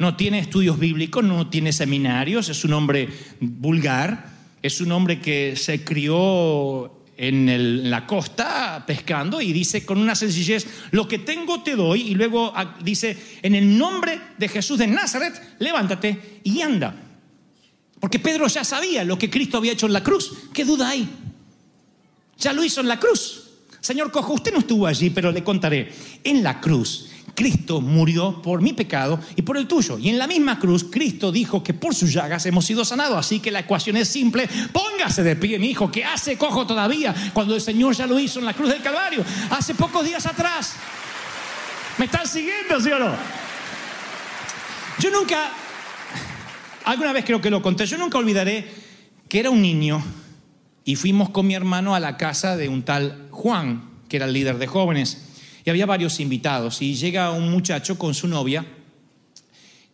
no 0.00 0.16
tiene 0.16 0.40
estudios 0.40 0.76
bíblicos, 0.76 1.22
no 1.22 1.48
tiene 1.48 1.72
seminarios, 1.72 2.48
es 2.48 2.64
un 2.64 2.72
hombre 2.72 3.08
vulgar, 3.38 4.28
es 4.60 4.80
un 4.80 4.90
hombre 4.90 5.20
que 5.20 5.54
se 5.54 5.84
crió 5.84 7.04
en, 7.16 7.48
en 7.48 7.88
la 7.88 8.08
costa 8.08 8.82
pescando 8.88 9.40
y 9.40 9.52
dice 9.52 9.86
con 9.86 9.98
una 9.98 10.16
sencillez, 10.16 10.66
lo 10.90 11.06
que 11.06 11.20
tengo 11.20 11.62
te 11.62 11.76
doy 11.76 12.00
y 12.00 12.16
luego 12.16 12.52
dice, 12.82 13.16
en 13.42 13.54
el 13.54 13.78
nombre 13.78 14.20
de 14.36 14.48
Jesús 14.48 14.78
de 14.78 14.88
Nazaret, 14.88 15.40
levántate 15.60 16.40
y 16.42 16.60
anda. 16.60 16.92
Porque 18.00 18.18
Pedro 18.18 18.48
ya 18.48 18.64
sabía 18.64 19.04
lo 19.04 19.16
que 19.16 19.30
Cristo 19.30 19.58
había 19.58 19.74
hecho 19.74 19.86
en 19.86 19.92
la 19.92 20.02
cruz. 20.02 20.32
¿Qué 20.52 20.64
duda 20.64 20.88
hay? 20.88 21.08
Ya 22.36 22.52
lo 22.52 22.64
hizo 22.64 22.80
en 22.80 22.88
la 22.88 22.98
cruz. 22.98 23.39
Señor 23.80 24.10
Cojo, 24.10 24.34
usted 24.34 24.52
no 24.52 24.58
estuvo 24.58 24.86
allí, 24.86 25.10
pero 25.10 25.32
le 25.32 25.42
contaré. 25.42 25.92
En 26.22 26.42
la 26.42 26.60
cruz, 26.60 27.10
Cristo 27.34 27.80
murió 27.80 28.42
por 28.42 28.60
mi 28.60 28.72
pecado 28.72 29.18
y 29.36 29.42
por 29.42 29.56
el 29.56 29.66
tuyo. 29.66 29.98
Y 29.98 30.10
en 30.10 30.18
la 30.18 30.26
misma 30.26 30.58
cruz, 30.58 30.84
Cristo 30.90 31.32
dijo 31.32 31.62
que 31.62 31.72
por 31.72 31.94
sus 31.94 32.12
llagas 32.12 32.44
hemos 32.46 32.66
sido 32.66 32.84
sanados. 32.84 33.18
Así 33.18 33.40
que 33.40 33.50
la 33.50 33.60
ecuación 33.60 33.96
es 33.96 34.08
simple. 34.08 34.48
Póngase 34.72 35.22
de 35.22 35.36
pie, 35.36 35.58
mi 35.58 35.70
hijo, 35.70 35.90
que 35.90 36.04
hace 36.04 36.36
cojo 36.36 36.66
todavía 36.66 37.14
cuando 37.32 37.54
el 37.54 37.60
Señor 37.60 37.94
ya 37.94 38.06
lo 38.06 38.18
hizo 38.18 38.38
en 38.38 38.44
la 38.44 38.54
cruz 38.54 38.70
del 38.70 38.82
Calvario, 38.82 39.24
hace 39.50 39.74
pocos 39.74 40.04
días 40.04 40.26
atrás. 40.26 40.74
¿Me 41.96 42.04
están 42.04 42.26
siguiendo, 42.26 42.80
sí 42.80 42.90
o 42.90 42.98
no? 42.98 43.14
Yo 44.98 45.10
nunca, 45.10 45.50
alguna 46.84 47.12
vez 47.12 47.24
creo 47.24 47.40
que 47.40 47.48
lo 47.48 47.62
conté, 47.62 47.86
yo 47.86 47.96
nunca 47.96 48.18
olvidaré 48.18 48.68
que 49.28 49.40
era 49.40 49.48
un 49.48 49.62
niño 49.62 50.02
y 50.84 50.96
fuimos 50.96 51.30
con 51.30 51.46
mi 51.46 51.54
hermano 51.54 51.94
a 51.94 52.00
la 52.00 52.16
casa 52.18 52.56
de 52.56 52.68
un 52.68 52.82
tal 52.82 53.28
Juan, 53.40 53.88
que 54.06 54.18
era 54.18 54.26
el 54.26 54.34
líder 54.34 54.58
de 54.58 54.66
jóvenes, 54.66 55.16
y 55.64 55.70
había 55.70 55.86
varios 55.86 56.20
invitados, 56.20 56.82
y 56.82 56.94
llega 56.94 57.30
un 57.30 57.50
muchacho 57.50 57.96
con 57.96 58.12
su 58.12 58.28
novia, 58.28 58.66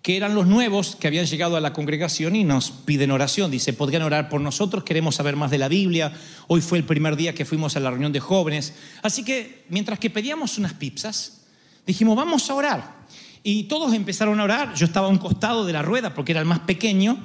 que 0.03 0.17
eran 0.17 0.35
los 0.35 0.49
nuevos 0.49 0.97
que 0.97 1.07
habían 1.07 1.27
llegado 1.27 1.57
a 1.57 1.61
la 1.61 1.73
congregación 1.73 2.35
y 2.35 2.43
nos 2.43 2.73
piden 2.73 3.13
oración. 3.13 3.51
Dice, 3.51 3.73
¿podrían 3.73 4.03
orar 4.03 4.29
por 4.29 4.41
nosotros? 4.41 4.83
Queremos 4.83 5.15
saber 5.17 5.37
más 5.37 5.51
de 5.51 5.59
la 5.59 5.69
Biblia. 5.69 6.13
Hoy 6.49 6.61
fue 6.61 6.79
el 6.79 6.85
primer 6.85 7.17
día 7.17 7.35
que 7.35 7.45
fuimos 7.45 7.77
a 7.77 7.81
la 7.81 7.91
reunión 7.91 8.13
de 8.13 8.21
jóvenes. 8.21 8.73
Así 9.03 9.25
que 9.25 9.65
mientras 9.69 9.99
que 9.99 10.11
pedíamos 10.11 10.59
unas 10.59 10.75
pizzas, 10.75 11.43
dijimos, 11.87 12.17
vamos 12.17 12.49
a 12.51 12.55
orar. 12.55 12.97
Y 13.43 13.65
todos 13.65 13.93
empezaron 13.95 14.39
a 14.39 14.45
orar. 14.45 14.75
Yo 14.75 14.87
estaba 14.87 15.09
a 15.09 15.11
un 15.11 15.19
costado 15.19 15.65
de 15.65 15.73
la 15.73 15.83
rueda 15.83 16.15
porque 16.15 16.33
era 16.33 16.41
el 16.41 16.47
más 16.47 16.61
pequeño. 16.61 17.19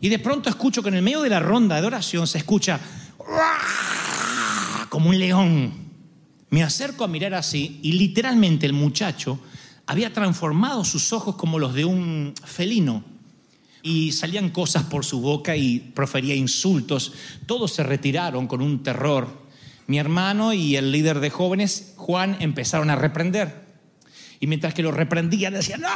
Y 0.00 0.08
de 0.08 0.20
pronto 0.20 0.48
escucho 0.48 0.80
que 0.82 0.90
en 0.90 0.94
el 0.96 1.02
medio 1.02 1.22
de 1.22 1.30
la 1.30 1.40
ronda 1.40 1.80
de 1.80 1.86
oración 1.88 2.28
se 2.28 2.38
escucha 2.38 2.78
como 4.88 5.10
un 5.10 5.18
león. 5.18 5.72
Me 6.50 6.62
acerco 6.62 7.04
a 7.04 7.08
mirar 7.08 7.34
así 7.34 7.78
y 7.82 7.92
literalmente 7.92 8.66
el 8.66 8.72
muchacho 8.72 9.38
había 9.86 10.12
transformado 10.12 10.84
sus 10.84 11.12
ojos 11.12 11.36
como 11.36 11.58
los 11.58 11.74
de 11.74 11.84
un 11.84 12.34
felino 12.44 13.04
y 13.82 14.12
salían 14.12 14.50
cosas 14.50 14.84
por 14.84 15.04
su 15.04 15.20
boca 15.20 15.56
y 15.56 15.78
profería 15.78 16.34
insultos. 16.34 17.12
Todos 17.46 17.72
se 17.72 17.82
retiraron 17.82 18.46
con 18.46 18.60
un 18.60 18.82
terror. 18.82 19.46
Mi 19.86 19.98
hermano 19.98 20.52
y 20.52 20.76
el 20.76 20.92
líder 20.92 21.20
de 21.20 21.30
jóvenes, 21.30 21.94
Juan, 21.96 22.36
empezaron 22.40 22.90
a 22.90 22.96
reprender. 22.96 23.66
Y 24.40 24.46
mientras 24.46 24.74
que 24.74 24.82
lo 24.82 24.92
reprendían, 24.92 25.54
decían, 25.54 25.80
¡No! 25.80 25.88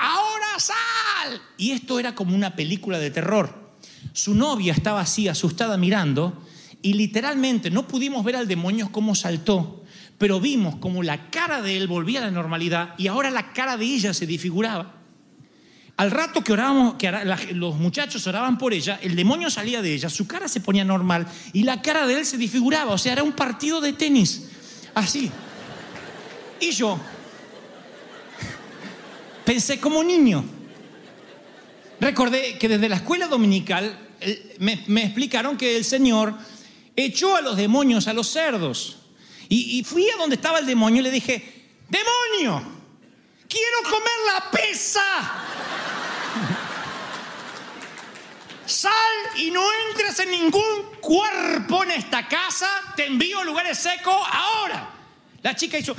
¡Ahora 0.00 0.58
sal! 0.58 1.42
Y 1.58 1.72
esto 1.72 2.00
era 2.00 2.14
como 2.14 2.34
una 2.34 2.56
película 2.56 2.98
de 2.98 3.10
terror. 3.10 3.68
Su 4.12 4.34
novia 4.34 4.72
estaba 4.72 5.00
así, 5.00 5.28
asustada, 5.28 5.76
mirando, 5.76 6.42
y 6.82 6.94
literalmente 6.94 7.70
no 7.70 7.88
pudimos 7.88 8.24
ver 8.24 8.36
al 8.36 8.46
demonio 8.46 8.90
cómo 8.92 9.14
saltó, 9.14 9.82
pero 10.16 10.40
vimos 10.40 10.76
como 10.76 11.02
la 11.02 11.30
cara 11.30 11.60
de 11.62 11.76
él 11.76 11.86
volvía 11.86 12.20
a 12.20 12.24
la 12.24 12.30
normalidad 12.30 12.94
y 12.98 13.08
ahora 13.08 13.30
la 13.30 13.52
cara 13.52 13.76
de 13.76 13.84
ella 13.84 14.14
se 14.14 14.26
disfiguraba. 14.26 14.94
Al 15.96 16.12
rato 16.12 16.44
que 16.44 16.52
orábamos, 16.52 16.94
que 16.94 17.10
los 17.54 17.76
muchachos 17.76 18.24
oraban 18.28 18.56
por 18.56 18.72
ella, 18.72 19.00
el 19.02 19.16
demonio 19.16 19.50
salía 19.50 19.82
de 19.82 19.94
ella, 19.94 20.08
su 20.08 20.28
cara 20.28 20.46
se 20.46 20.60
ponía 20.60 20.84
normal 20.84 21.26
y 21.52 21.64
la 21.64 21.82
cara 21.82 22.06
de 22.06 22.18
él 22.18 22.24
se 22.24 22.36
disfiguraba, 22.36 22.92
o 22.92 22.98
sea, 22.98 23.14
era 23.14 23.24
un 23.24 23.32
partido 23.32 23.80
de 23.80 23.92
tenis, 23.92 24.48
así. 24.94 25.30
Y 26.60 26.70
yo 26.70 27.00
pensé 29.44 29.80
como 29.80 30.04
niño. 30.04 30.44
Recordé 32.00 32.58
que 32.58 32.68
desde 32.68 32.88
la 32.88 32.96
escuela 32.96 33.26
dominical 33.26 33.98
eh, 34.20 34.54
me 34.58 35.02
explicaron 35.02 35.56
que 35.56 35.76
el 35.76 35.84
Señor 35.84 36.34
echó 37.04 37.36
a 37.36 37.40
los 37.40 37.56
demonios 37.56 38.08
a 38.08 38.12
los 38.12 38.28
cerdos. 38.28 38.96
Y, 39.50 39.82
fui 39.84 40.10
a 40.10 40.18
donde 40.18 40.36
estaba 40.36 40.58
el 40.58 40.66
demonio 40.66 41.00
y 41.00 41.04
le 41.04 41.10
dije, 41.10 41.70
demonio, 41.88 42.62
quiero 43.48 43.78
comer 43.84 44.18
la 44.26 44.50
pesa. 44.50 45.00
Sal 48.66 48.92
y 49.36 49.50
no 49.50 49.62
entres 49.88 50.18
en 50.18 50.32
ningún 50.32 50.98
cuerpo 51.00 51.82
en 51.84 51.92
esta 51.92 52.28
casa, 52.28 52.68
te 52.94 53.06
envío 53.06 53.40
a 53.40 53.44
lugares 53.44 53.78
secos 53.78 54.20
ahora. 54.30 54.90
La 55.42 55.56
chica 55.56 55.78
hizo... 55.78 55.96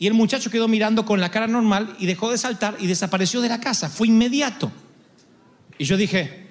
Y 0.00 0.06
el 0.06 0.14
muchacho 0.14 0.50
quedó 0.50 0.68
mirando 0.68 1.04
con 1.04 1.20
la 1.20 1.30
cara 1.30 1.46
normal 1.46 1.96
y 1.98 2.06
dejó 2.06 2.30
de 2.30 2.38
saltar 2.38 2.76
y 2.78 2.86
desapareció 2.86 3.40
de 3.40 3.48
la 3.48 3.60
casa. 3.60 3.88
Fue 3.88 4.06
inmediato. 4.06 4.70
Y 5.76 5.84
yo 5.84 5.96
dije, 5.96 6.47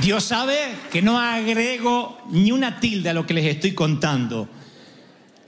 Dios 0.00 0.24
sabe 0.24 0.56
que 0.92 1.02
no 1.02 1.18
agrego 1.18 2.18
ni 2.30 2.52
una 2.52 2.78
tilde 2.78 3.10
a 3.10 3.14
lo 3.14 3.26
que 3.26 3.34
les 3.34 3.46
estoy 3.46 3.72
contando. 3.72 4.48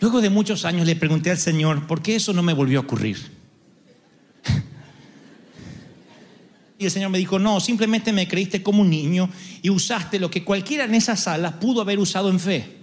Luego 0.01 0.21
de 0.21 0.31
muchos 0.31 0.65
años 0.65 0.87
le 0.87 0.97
pregunté 0.97 1.31
al 1.31 1.39
Señor, 1.39 1.87
¿por 1.87 2.03
qué 2.03 2.17
eso 2.17 2.33
no 2.33 2.43
me 2.43 2.53
volvió 2.53 2.81
a 2.81 2.83
ocurrir? 2.83 3.19
Y 6.79 6.87
el 6.87 6.91
Señor 6.91 7.11
me 7.11 7.19
dijo, 7.19 7.39
no, 7.39 7.61
simplemente 7.61 8.11
me 8.11 8.27
creíste 8.27 8.63
como 8.63 8.81
un 8.81 8.89
niño 8.89 9.29
y 9.61 9.69
usaste 9.69 10.19
lo 10.19 10.31
que 10.31 10.45
cualquiera 10.45 10.85
en 10.85 10.95
esa 10.95 11.15
sala 11.15 11.61
pudo 11.61 11.83
haber 11.83 11.99
usado 11.99 12.31
en 12.31 12.41
fe. 12.41 12.79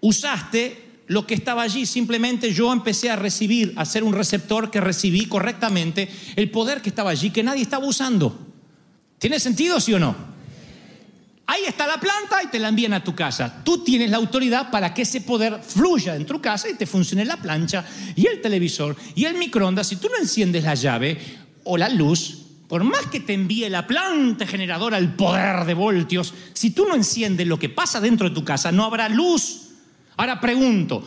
Usaste 0.00 1.00
lo 1.08 1.26
que 1.26 1.34
estaba 1.34 1.62
allí, 1.62 1.84
simplemente 1.84 2.52
yo 2.52 2.72
empecé 2.72 3.10
a 3.10 3.16
recibir, 3.16 3.72
a 3.74 3.84
ser 3.84 4.04
un 4.04 4.12
receptor 4.12 4.70
que 4.70 4.80
recibí 4.80 5.26
correctamente 5.26 6.08
el 6.36 6.48
poder 6.52 6.80
que 6.80 6.90
estaba 6.90 7.10
allí, 7.10 7.30
que 7.30 7.42
nadie 7.42 7.62
estaba 7.62 7.84
usando. 7.84 8.38
¿Tiene 9.18 9.40
sentido, 9.40 9.80
sí 9.80 9.92
o 9.92 9.98
no? 9.98 10.35
Ahí 11.48 11.62
está 11.64 11.86
la 11.86 12.00
planta 12.00 12.42
y 12.42 12.48
te 12.48 12.58
la 12.58 12.68
envían 12.68 12.92
a 12.92 13.04
tu 13.04 13.14
casa. 13.14 13.62
Tú 13.62 13.84
tienes 13.84 14.10
la 14.10 14.16
autoridad 14.16 14.70
para 14.70 14.92
que 14.92 15.02
ese 15.02 15.20
poder 15.20 15.60
fluya 15.62 16.16
en 16.16 16.26
tu 16.26 16.40
casa 16.40 16.68
y 16.68 16.74
te 16.74 16.86
funcione 16.86 17.24
la 17.24 17.36
plancha 17.36 17.84
y 18.16 18.26
el 18.26 18.40
televisor 18.40 18.96
y 19.14 19.26
el 19.26 19.36
microondas. 19.36 19.86
Si 19.86 19.96
tú 19.96 20.08
no 20.08 20.16
enciendes 20.18 20.64
la 20.64 20.74
llave 20.74 21.18
o 21.62 21.76
la 21.76 21.88
luz, 21.88 22.46
por 22.68 22.82
más 22.82 23.06
que 23.06 23.20
te 23.20 23.34
envíe 23.34 23.68
la 23.68 23.86
planta 23.86 24.44
generadora 24.44 24.98
el 24.98 25.14
poder 25.14 25.64
de 25.66 25.74
voltios, 25.74 26.34
si 26.52 26.70
tú 26.70 26.84
no 26.84 26.96
enciendes 26.96 27.46
lo 27.46 27.60
que 27.60 27.68
pasa 27.68 28.00
dentro 28.00 28.28
de 28.28 28.34
tu 28.34 28.44
casa, 28.44 28.72
no 28.72 28.84
habrá 28.84 29.08
luz. 29.08 29.68
Ahora 30.16 30.40
pregunto, 30.40 31.04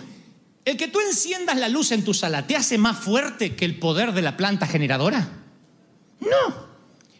¿el 0.63 0.77
que 0.77 0.87
tú 0.87 1.01
enciendas 1.01 1.57
la 1.57 1.67
luz 1.67 1.91
en 1.91 2.05
tu 2.05 2.13
sala 2.13 2.47
te 2.47 2.55
hace 2.55 2.77
más 2.77 2.97
fuerte 2.97 3.57
que 3.57 3.65
el 3.65 3.77
poder 3.77 4.13
de 4.13 4.21
la 4.21 4.37
planta 4.37 4.67
generadora? 4.67 5.27
No. 6.21 6.68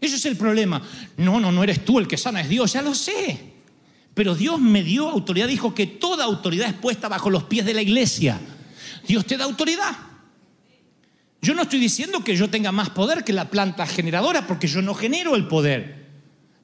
Ese 0.01 0.15
es 0.15 0.25
el 0.25 0.37
problema. 0.37 0.81
No, 1.17 1.39
no, 1.39 1.51
no 1.51 1.63
eres 1.63 1.83
tú 1.83 1.99
el 1.99 2.07
que 2.07 2.17
sana, 2.17 2.41
es 2.41 2.49
Dios, 2.49 2.73
ya 2.73 2.81
lo 2.81 2.95
sé. 2.95 3.39
Pero 4.13 4.35
Dios 4.35 4.59
me 4.59 4.83
dio 4.83 5.09
autoridad, 5.09 5.47
dijo 5.47 5.73
que 5.73 5.87
toda 5.87 6.25
autoridad 6.25 6.67
es 6.67 6.73
puesta 6.73 7.07
bajo 7.07 7.29
los 7.29 7.43
pies 7.43 7.65
de 7.65 7.73
la 7.73 7.81
iglesia. 7.81 8.39
Dios 9.07 9.25
te 9.25 9.37
da 9.37 9.45
autoridad. 9.45 9.95
Yo 11.41 11.53
no 11.53 11.61
estoy 11.61 11.79
diciendo 11.79 12.23
que 12.23 12.35
yo 12.35 12.49
tenga 12.49 12.71
más 12.71 12.89
poder 12.89 13.23
que 13.23 13.33
la 13.33 13.49
planta 13.49 13.85
generadora, 13.87 14.45
porque 14.45 14.67
yo 14.67 14.81
no 14.81 14.93
genero 14.93 15.35
el 15.35 15.47
poder. 15.47 16.07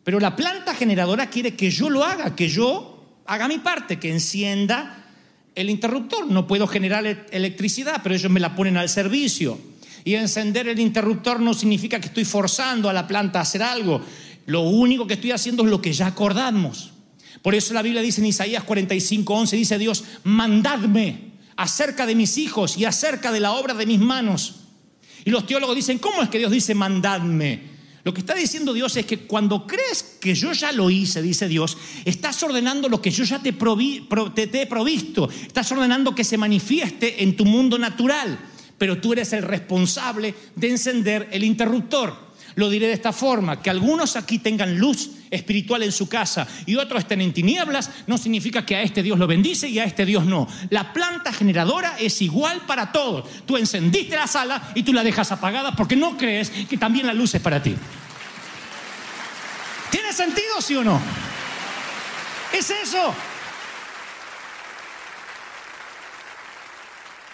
Pero 0.03 0.19
la 0.19 0.35
planta 0.35 0.75
generadora 0.75 1.29
quiere 1.29 1.55
que 1.55 1.71
yo 1.71 1.89
lo 1.89 2.03
haga, 2.03 2.35
que 2.35 2.49
yo 2.49 3.21
haga 3.25 3.47
mi 3.47 3.59
parte, 3.59 3.99
que 3.99 4.11
encienda 4.11 5.05
el 5.55 5.69
interruptor. 5.69 6.27
No 6.27 6.45
puedo 6.45 6.67
generar 6.67 7.27
electricidad, 7.31 8.01
pero 8.03 8.15
ellos 8.15 8.31
me 8.31 8.39
la 8.39 8.53
ponen 8.53 8.77
al 8.77 8.89
servicio. 8.89 9.57
Y 10.05 10.13
encender 10.13 10.67
el 10.67 10.79
interruptor 10.79 11.39
no 11.39 11.55
significa 11.55 11.99
que 11.99 12.07
estoy 12.07 12.25
forzando 12.25 12.89
a 12.89 12.93
la 12.93 13.07
planta 13.07 13.39
a 13.39 13.41
hacer 13.41 13.63
algo. 13.63 14.01
Lo 14.45 14.61
único 14.61 15.07
que 15.07 15.15
estoy 15.15 15.31
haciendo 15.31 15.63
es 15.63 15.69
lo 15.71 15.81
que 15.81 15.91
ya 15.91 16.05
acordamos. 16.05 16.91
Por 17.41 17.55
eso 17.55 17.73
la 17.73 17.81
Biblia 17.81 18.03
dice 18.03 18.21
en 18.21 18.27
Isaías 18.27 18.63
45, 18.63 19.33
11, 19.33 19.55
dice 19.55 19.77
Dios, 19.79 20.03
mandadme 20.23 21.31
acerca 21.57 22.05
de 22.05 22.13
mis 22.13 22.37
hijos 22.37 22.77
y 22.77 22.85
acerca 22.85 23.31
de 23.31 23.39
la 23.39 23.53
obra 23.53 23.73
de 23.73 23.87
mis 23.87 23.99
manos. 23.99 24.57
Y 25.25 25.31
los 25.31 25.47
teólogos 25.47 25.75
dicen, 25.75 25.97
¿cómo 25.97 26.21
es 26.21 26.29
que 26.29 26.37
Dios 26.37 26.51
dice 26.51 26.75
mandadme? 26.75 27.75
Lo 28.03 28.13
que 28.13 28.19
está 28.19 28.35
diciendo 28.35 28.73
Dios 28.73 28.95
es 28.97 29.07
que 29.07 29.21
cuando 29.21 29.65
crees 29.65 30.03
que 30.21 30.35
yo 30.35 30.53
ya 30.53 30.71
lo 30.71 30.91
hice, 30.91 31.23
dice 31.23 31.47
Dios, 31.47 31.75
estás 32.05 32.43
ordenando 32.43 32.87
lo 32.87 33.01
que 33.01 33.09
yo 33.09 33.23
ya 33.23 33.41
te, 33.41 33.51
te 33.51 34.61
he 34.61 34.67
provisto. 34.67 35.27
Estás 35.47 35.71
ordenando 35.71 36.13
que 36.13 36.23
se 36.23 36.37
manifieste 36.37 37.23
en 37.23 37.35
tu 37.35 37.45
mundo 37.45 37.79
natural. 37.79 38.37
Pero 38.77 38.99
tú 38.99 39.13
eres 39.13 39.33
el 39.33 39.43
responsable 39.43 40.33
de 40.55 40.69
encender 40.69 41.29
el 41.31 41.43
interruptor. 41.43 42.25
Lo 42.55 42.69
diré 42.69 42.87
de 42.87 42.93
esta 42.93 43.11
forma, 43.11 43.61
que 43.61 43.69
algunos 43.69 44.15
aquí 44.15 44.39
tengan 44.39 44.77
luz 44.77 45.09
espiritual 45.29 45.83
en 45.83 45.91
su 45.91 46.07
casa 46.07 46.47
y 46.65 46.75
otros 46.77 47.01
estén 47.01 47.19
en 47.19 47.33
tinieblas, 47.33 47.89
no 48.07 48.17
significa 48.17 48.65
que 48.65 48.77
a 48.77 48.81
este 48.81 49.03
Dios 49.03 49.19
lo 49.19 49.27
bendice 49.27 49.67
y 49.67 49.79
a 49.79 49.83
este 49.83 50.05
Dios 50.05 50.25
no. 50.25 50.47
La 50.69 50.93
planta 50.93 51.33
generadora 51.33 51.97
es 51.99 52.21
igual 52.21 52.61
para 52.65 52.93
todos. 52.93 53.29
Tú 53.45 53.57
encendiste 53.57 54.15
la 54.15 54.27
sala 54.27 54.71
y 54.73 54.83
tú 54.83 54.93
la 54.93 55.03
dejas 55.03 55.33
apagada 55.33 55.75
porque 55.75 55.97
no 55.97 56.15
crees 56.15 56.49
que 56.49 56.77
también 56.77 57.07
la 57.07 57.13
luz 57.13 57.35
es 57.35 57.41
para 57.41 57.61
ti. 57.61 57.75
¿Tiene 59.91 60.13
sentido, 60.13 60.61
sí 60.61 60.75
o 60.75 60.83
no? 60.83 61.01
Es 62.53 62.69
eso. 62.69 63.13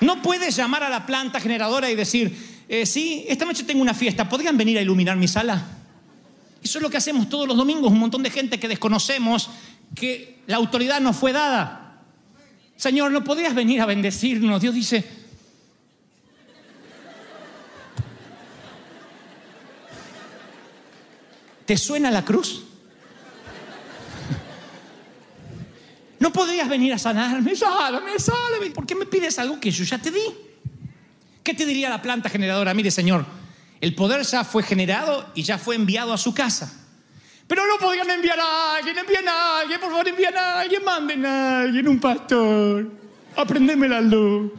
No 0.01 0.21
puedes 0.21 0.55
llamar 0.55 0.83
a 0.83 0.89
la 0.89 1.05
planta 1.05 1.39
generadora 1.39 1.89
y 1.89 1.95
decir, 1.95 2.35
eh, 2.67 2.85
sí, 2.85 3.23
esta 3.27 3.45
noche 3.45 3.63
tengo 3.63 3.81
una 3.81 3.93
fiesta, 3.93 4.27
¿podrían 4.27 4.57
venir 4.57 4.77
a 4.77 4.81
iluminar 4.81 5.15
mi 5.15 5.27
sala? 5.27 5.63
Eso 6.63 6.79
es 6.79 6.81
lo 6.81 6.89
que 6.89 6.97
hacemos 6.97 7.29
todos 7.29 7.47
los 7.47 7.55
domingos, 7.55 7.91
un 7.91 7.99
montón 7.99 8.23
de 8.23 8.31
gente 8.31 8.59
que 8.59 8.67
desconocemos, 8.67 9.49
que 9.95 10.39
la 10.47 10.57
autoridad 10.57 10.99
nos 11.01 11.15
fue 11.15 11.33
dada. 11.33 12.01
Señor, 12.75 13.11
¿no 13.11 13.23
podrías 13.23 13.53
venir 13.53 13.79
a 13.79 13.85
bendecirnos? 13.85 14.59
Dios 14.59 14.73
dice, 14.73 15.05
¿te 21.65 21.77
suena 21.77 22.09
la 22.09 22.25
cruz? 22.25 22.70
¿No 26.21 26.31
podrías 26.31 26.69
venir 26.69 26.93
a 26.93 26.99
sanarme? 26.99 27.55
Sálame, 27.55 28.19
sálame. 28.19 28.69
¿Por 28.69 28.86
qué 28.86 28.93
me 28.93 29.07
pides 29.07 29.39
algo 29.39 29.60
que 29.60 29.71
yo 29.71 29.84
ya 29.84 29.97
te 29.97 30.12
di? 30.12 30.21
¿Qué 31.41 31.55
te 31.55 31.65
diría 31.65 31.89
la 31.89 31.99
planta 31.99 32.29
generadora? 32.29 32.75
Mire, 32.75 32.91
Señor, 32.91 33.25
el 33.81 33.95
poder 33.95 34.21
ya 34.21 34.43
fue 34.43 34.62
generado 34.62 35.31
y 35.34 35.41
ya 35.41 35.57
fue 35.57 35.73
enviado 35.73 36.13
a 36.13 36.19
su 36.19 36.36
casa. 36.36 36.71
Pero 37.47 37.63
no 37.65 37.79
podrían 37.79 38.07
enviar 38.12 38.39
a 38.39 38.75
alguien, 38.75 38.99
envíen 38.99 39.27
a 39.27 39.62
alguien, 39.62 39.79
por 39.79 39.89
favor, 39.89 40.07
envíen 40.07 40.38
a 40.38 40.60
alguien, 40.60 40.84
manden 40.86 41.25
a 41.25 41.62
alguien, 41.62 41.88
un 41.88 41.99
pastor. 41.99 42.91
Aprendeme 43.36 43.89
la 43.89 43.99
luz. 43.99 44.51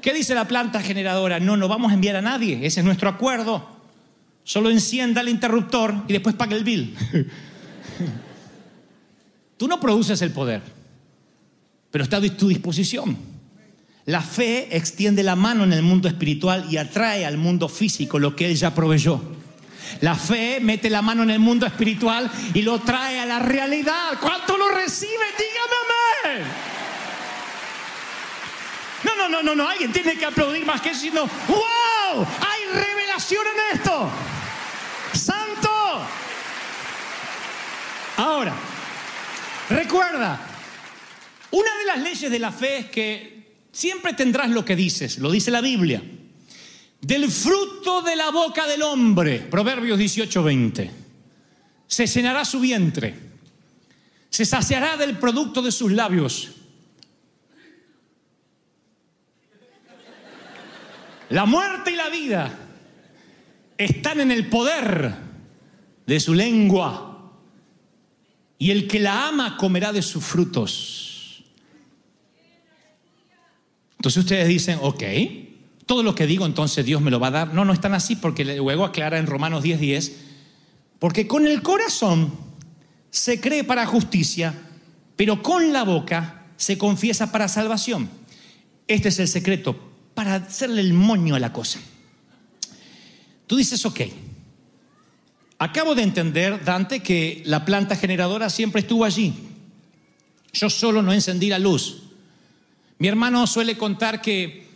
¿Qué 0.00 0.14
dice 0.14 0.34
la 0.34 0.48
planta 0.48 0.80
generadora? 0.80 1.38
No, 1.40 1.58
no 1.58 1.68
vamos 1.68 1.90
a 1.90 1.94
enviar 1.94 2.16
a 2.16 2.22
nadie, 2.22 2.64
ese 2.64 2.80
es 2.80 2.86
nuestro 2.86 3.10
acuerdo. 3.10 3.68
Solo 4.44 4.70
encienda 4.70 5.20
el 5.20 5.28
interruptor 5.28 5.94
y 6.08 6.14
después 6.14 6.34
pague 6.34 6.56
el 6.56 6.64
bill. 6.64 6.96
Tú 9.58 9.68
no 9.68 9.78
produces 9.78 10.22
el 10.22 10.30
poder, 10.32 10.62
pero 11.96 12.04
está 12.04 12.18
a 12.18 12.36
tu 12.36 12.48
disposición. 12.48 13.16
La 14.04 14.20
fe 14.20 14.76
extiende 14.76 15.22
la 15.22 15.34
mano 15.34 15.64
en 15.64 15.72
el 15.72 15.80
mundo 15.80 16.08
espiritual 16.08 16.66
y 16.70 16.76
atrae 16.76 17.24
al 17.24 17.38
mundo 17.38 17.70
físico 17.70 18.18
lo 18.18 18.36
que 18.36 18.44
Él 18.44 18.54
ya 18.54 18.74
proveyó. 18.74 19.18
La 20.02 20.14
fe 20.14 20.58
mete 20.60 20.90
la 20.90 21.00
mano 21.00 21.22
en 21.22 21.30
el 21.30 21.38
mundo 21.38 21.64
espiritual 21.64 22.30
y 22.52 22.60
lo 22.60 22.80
trae 22.80 23.18
a 23.18 23.24
la 23.24 23.38
realidad. 23.38 24.18
¿Cuánto 24.20 24.58
lo 24.58 24.72
recibe? 24.72 25.24
Dígame 25.38 26.36
amén. 26.36 26.46
No, 29.02 29.16
no, 29.16 29.28
no, 29.30 29.42
no, 29.42 29.54
no. 29.54 29.66
Alguien 29.66 29.90
tiene 29.90 30.18
que 30.18 30.26
aplaudir 30.26 30.66
más 30.66 30.82
que 30.82 30.94
sino, 30.94 31.22
¡wow! 31.48 32.26
Hay 32.40 32.78
revelación 32.78 33.46
en 33.46 33.78
esto. 33.78 34.10
Santo. 35.14 35.70
Ahora, 38.18 38.52
recuerda, 39.70 40.55
una 41.56 41.78
de 41.78 41.84
las 41.86 42.02
leyes 42.02 42.30
de 42.30 42.38
la 42.38 42.52
fe 42.52 42.78
es 42.78 42.86
que 42.86 43.46
siempre 43.72 44.12
tendrás 44.12 44.50
lo 44.50 44.64
que 44.64 44.76
dices, 44.76 45.18
lo 45.18 45.30
dice 45.30 45.50
la 45.50 45.62
Biblia. 45.62 46.02
Del 47.00 47.30
fruto 47.30 48.02
de 48.02 48.14
la 48.14 48.30
boca 48.30 48.66
del 48.66 48.82
hombre, 48.82 49.38
Proverbios 49.40 49.98
18:20, 49.98 50.90
se 51.86 52.06
llenará 52.06 52.44
su 52.44 52.60
vientre, 52.60 53.14
se 54.28 54.44
saciará 54.44 54.96
del 54.98 55.18
producto 55.18 55.62
de 55.62 55.72
sus 55.72 55.92
labios. 55.92 56.50
La 61.30 61.46
muerte 61.46 61.92
y 61.92 61.96
la 61.96 62.10
vida 62.10 62.58
están 63.78 64.20
en 64.20 64.30
el 64.30 64.48
poder 64.48 65.14
de 66.06 66.20
su 66.20 66.34
lengua, 66.34 67.32
y 68.58 68.70
el 68.70 68.86
que 68.86 69.00
la 69.00 69.28
ama 69.28 69.56
comerá 69.56 69.92
de 69.92 70.02
sus 70.02 70.24
frutos. 70.24 71.15
Entonces 74.06 74.22
ustedes 74.22 74.46
dicen, 74.46 74.78
ok, 74.82 75.02
todo 75.84 76.04
lo 76.04 76.14
que 76.14 76.28
digo 76.28 76.46
entonces 76.46 76.86
Dios 76.86 77.02
me 77.02 77.10
lo 77.10 77.18
va 77.18 77.26
a 77.26 77.32
dar. 77.32 77.54
No, 77.54 77.64
no 77.64 77.72
están 77.72 77.92
así 77.92 78.14
porque 78.14 78.44
luego 78.44 78.84
aclara 78.84 79.18
en 79.18 79.26
Romanos 79.26 79.64
10:10, 79.64 79.78
10, 79.78 80.12
porque 81.00 81.26
con 81.26 81.44
el 81.44 81.60
corazón 81.60 82.32
se 83.10 83.40
cree 83.40 83.64
para 83.64 83.84
justicia, 83.84 84.54
pero 85.16 85.42
con 85.42 85.72
la 85.72 85.82
boca 85.82 86.44
se 86.56 86.78
confiesa 86.78 87.32
para 87.32 87.48
salvación. 87.48 88.08
Este 88.86 89.08
es 89.08 89.18
el 89.18 89.26
secreto 89.26 89.76
para 90.14 90.36
hacerle 90.36 90.82
el 90.82 90.92
moño 90.92 91.34
a 91.34 91.40
la 91.40 91.52
cosa. 91.52 91.80
Tú 93.48 93.56
dices, 93.56 93.84
ok, 93.84 94.02
acabo 95.58 95.96
de 95.96 96.02
entender, 96.04 96.64
Dante, 96.64 97.02
que 97.02 97.42
la 97.44 97.64
planta 97.64 97.96
generadora 97.96 98.50
siempre 98.50 98.82
estuvo 98.82 99.04
allí. 99.04 99.34
Yo 100.52 100.70
solo 100.70 101.02
no 101.02 101.12
encendí 101.12 101.48
la 101.48 101.58
luz. 101.58 102.05
Mi 102.98 103.08
hermano 103.08 103.46
suele 103.46 103.76
contar 103.76 104.22
que 104.22 104.66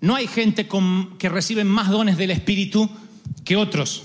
no 0.00 0.16
hay 0.16 0.26
gente 0.26 0.68
que 1.18 1.28
reciben 1.28 1.66
más 1.66 1.88
dones 1.88 2.16
del 2.16 2.30
Espíritu 2.30 2.90
que 3.44 3.56
otros. 3.56 4.02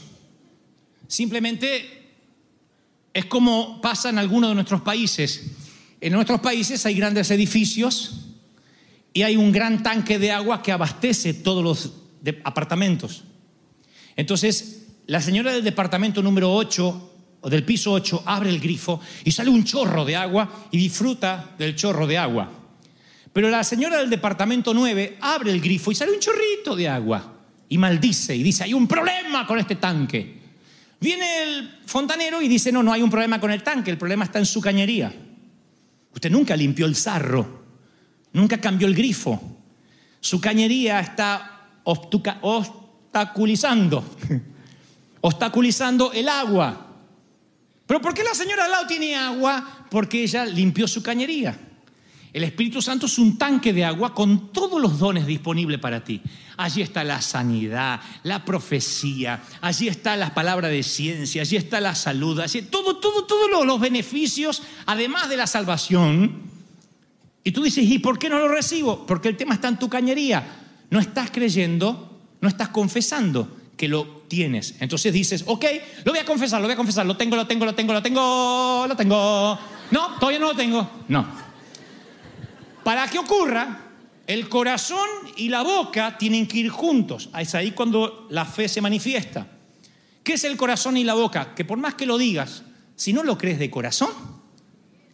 Simplemente 1.07 1.99
es 3.13 3.25
como 3.25 3.81
pasa 3.81 4.09
en 4.09 4.19
algunos 4.19 4.51
de 4.51 4.55
nuestros 4.55 4.81
países. 4.81 5.51
En 5.99 6.13
nuestros 6.13 6.39
países 6.39 6.85
hay 6.85 6.93
grandes 6.93 7.31
edificios 7.31 8.27
y 9.13 9.23
hay 9.23 9.35
un 9.35 9.51
gran 9.51 9.81
tanque 9.81 10.19
de 10.19 10.31
agua 10.31 10.61
que 10.61 10.71
abastece 10.71 11.33
todos 11.33 11.63
los 11.63 11.93
apartamentos. 12.43 13.23
Entonces, 14.15 14.87
la 15.07 15.21
señora 15.21 15.51
del 15.51 15.63
departamento 15.63 16.21
número 16.21 16.53
8 16.53 17.11
o 17.41 17.49
del 17.49 17.63
piso 17.63 17.91
8 17.93 18.23
abre 18.25 18.49
el 18.49 18.59
grifo 18.59 19.01
y 19.23 19.31
sale 19.31 19.49
un 19.49 19.63
chorro 19.63 20.05
de 20.05 20.15
agua 20.15 20.67
y 20.71 20.77
disfruta 20.77 21.55
del 21.57 21.75
chorro 21.75 22.05
de 22.05 22.17
agua. 22.17 22.58
Pero 23.39 23.49
la 23.49 23.63
señora 23.63 23.99
del 23.99 24.09
departamento 24.09 24.73
9 24.73 25.19
abre 25.21 25.51
el 25.51 25.61
grifo 25.61 25.93
y 25.93 25.95
sale 25.95 26.11
un 26.11 26.19
chorrito 26.19 26.75
de 26.75 26.89
agua 26.89 27.35
y 27.69 27.77
maldice 27.77 28.35
y 28.35 28.43
dice, 28.43 28.65
hay 28.65 28.73
un 28.73 28.85
problema 28.85 29.47
con 29.47 29.57
este 29.57 29.77
tanque. 29.77 30.41
Viene 30.99 31.43
el 31.43 31.79
fontanero 31.85 32.41
y 32.41 32.49
dice, 32.49 32.69
no, 32.69 32.83
no 32.83 32.91
hay 32.91 33.01
un 33.01 33.09
problema 33.09 33.39
con 33.39 33.49
el 33.49 33.63
tanque, 33.63 33.91
el 33.91 33.97
problema 33.97 34.25
está 34.25 34.39
en 34.39 34.45
su 34.45 34.59
cañería. 34.59 35.15
Usted 36.13 36.29
nunca 36.29 36.53
limpió 36.53 36.85
el 36.85 36.97
sarro, 36.97 37.63
nunca 38.33 38.59
cambió 38.59 38.89
el 38.89 38.93
grifo. 38.93 39.41
Su 40.19 40.41
cañería 40.41 40.99
está 40.99 41.69
obstaculizando, 41.85 44.03
obstaculizando 45.21 46.11
el 46.11 46.27
agua. 46.27 46.87
¿Pero 47.87 48.01
por 48.01 48.13
qué 48.13 48.21
la 48.21 48.33
señora 48.33 48.65
al 48.65 48.71
lado 48.71 48.85
tiene 48.85 49.15
agua? 49.15 49.85
Porque 49.89 50.23
ella 50.23 50.43
limpió 50.43 50.89
su 50.89 51.01
cañería. 51.01 51.57
El 52.31 52.43
Espíritu 52.43 52.81
Santo 52.81 53.07
es 53.07 53.17
un 53.17 53.37
tanque 53.37 53.73
de 53.73 53.83
agua 53.83 54.13
con 54.13 54.51
todos 54.53 54.79
los 54.79 54.99
dones 54.99 55.25
disponibles 55.25 55.79
para 55.79 56.03
ti. 56.03 56.21
Allí 56.57 56.81
está 56.81 57.03
la 57.03 57.21
sanidad, 57.21 58.01
la 58.23 58.45
profecía, 58.45 59.41
allí 59.61 59.87
está 59.87 60.15
la 60.15 60.33
palabra 60.33 60.67
de 60.67 60.83
ciencia, 60.83 61.41
allí 61.41 61.55
está 61.55 61.81
la 61.81 61.95
salud, 61.95 62.39
allí 62.39 62.61
todo, 62.63 62.97
todo, 62.97 63.25
todos 63.25 63.65
los 63.65 63.79
beneficios, 63.79 64.61
además 64.85 65.29
de 65.29 65.37
la 65.37 65.47
salvación. 65.47 66.49
Y 67.43 67.51
tú 67.51 67.63
dices, 67.63 67.85
¿y 67.85 67.97
por 67.97 68.19
qué 68.19 68.29
no 68.29 68.37
lo 68.37 68.47
recibo? 68.47 69.07
Porque 69.07 69.29
el 69.29 69.37
tema 69.37 69.55
está 69.55 69.69
en 69.69 69.79
tu 69.79 69.89
cañería. 69.89 70.65
No 70.91 70.99
estás 70.99 71.31
creyendo, 71.31 72.19
no 72.41 72.47
estás 72.47 72.69
confesando 72.69 73.57
que 73.75 73.87
lo 73.87 74.05
tienes. 74.27 74.75
Entonces 74.81 75.11
dices, 75.13 75.43
ok, 75.47 75.65
lo 76.03 76.11
voy 76.11 76.19
a 76.19 76.25
confesar, 76.25 76.61
lo 76.61 76.67
voy 76.67 76.73
a 76.73 76.77
confesar, 76.77 77.05
lo 77.05 77.17
tengo, 77.17 77.35
lo 77.35 77.47
tengo, 77.47 77.65
lo 77.65 77.73
tengo, 77.73 77.93
lo 77.93 78.03
tengo, 78.03 78.85
lo 78.87 78.95
tengo. 78.95 79.59
No, 79.89 80.15
todavía 80.19 80.39
no 80.39 80.47
lo 80.47 80.55
tengo. 80.55 80.89
No. 81.07 81.48
Para 82.83 83.07
que 83.07 83.19
ocurra, 83.19 83.89
el 84.27 84.47
corazón 84.47 85.07
y 85.37 85.49
la 85.49 85.63
boca 85.63 86.17
tienen 86.17 86.47
que 86.47 86.59
ir 86.59 86.69
juntos. 86.69 87.29
Es 87.37 87.55
ahí 87.55 87.71
cuando 87.71 88.27
la 88.29 88.45
fe 88.45 88.67
se 88.69 88.81
manifiesta. 88.81 89.47
¿Qué 90.23 90.33
es 90.33 90.43
el 90.43 90.55
corazón 90.57 90.97
y 90.97 91.03
la 91.03 91.15
boca? 91.15 91.55
Que 91.55 91.65
por 91.65 91.79
más 91.79 91.95
que 91.95 92.05
lo 92.05 92.17
digas, 92.17 92.63
si 92.95 93.13
no 93.13 93.23
lo 93.23 93.37
crees 93.37 93.57
de 93.57 93.71
corazón, 93.71 94.11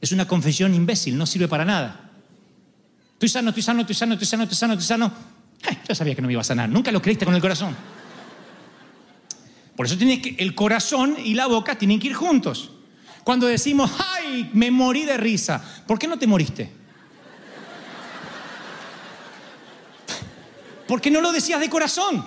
es 0.01 0.11
una 0.11 0.27
confesión 0.27 0.73
imbécil, 0.73 1.17
no 1.17 1.25
sirve 1.25 1.47
para 1.47 1.63
nada. 1.63 2.11
Estoy 3.13 3.29
sano, 3.29 3.49
estoy 3.49 3.63
sano, 3.63 3.81
estoy 3.81 3.95
sano, 3.95 4.13
estoy 4.13 4.27
sano, 4.27 4.43
estoy 4.43 4.57
sano, 4.57 4.73
estoy 4.73 4.87
sano. 4.87 5.11
Ay, 5.63 5.77
yo 5.87 5.95
sabía 5.95 6.13
que 6.13 6.21
no 6.21 6.27
me 6.27 6.33
iba 6.33 6.41
a 6.41 6.43
sanar. 6.43 6.67
Nunca 6.67 6.91
lo 6.91 7.01
creíste 7.01 7.23
con 7.23 7.33
el 7.33 7.41
corazón. 7.41 7.75
Por 9.75 9.85
eso 9.85 9.97
tienes 9.97 10.19
que, 10.19 10.35
el 10.39 10.55
corazón 10.55 11.15
y 11.23 11.33
la 11.33 11.47
boca 11.47 11.77
tienen 11.77 11.99
que 11.99 12.07
ir 12.07 12.13
juntos. 12.13 12.71
Cuando 13.23 13.47
decimos, 13.47 13.91
ay, 14.17 14.49
me 14.53 14.71
morí 14.71 15.05
de 15.05 15.17
risa, 15.17 15.63
¿por 15.87 15.97
qué 15.97 16.07
no 16.07 16.19
te 16.19 16.27
moriste? 16.27 16.69
Porque 20.87 21.09
no 21.09 21.21
lo 21.21 21.31
decías 21.31 21.59
de 21.59 21.69
corazón, 21.69 22.25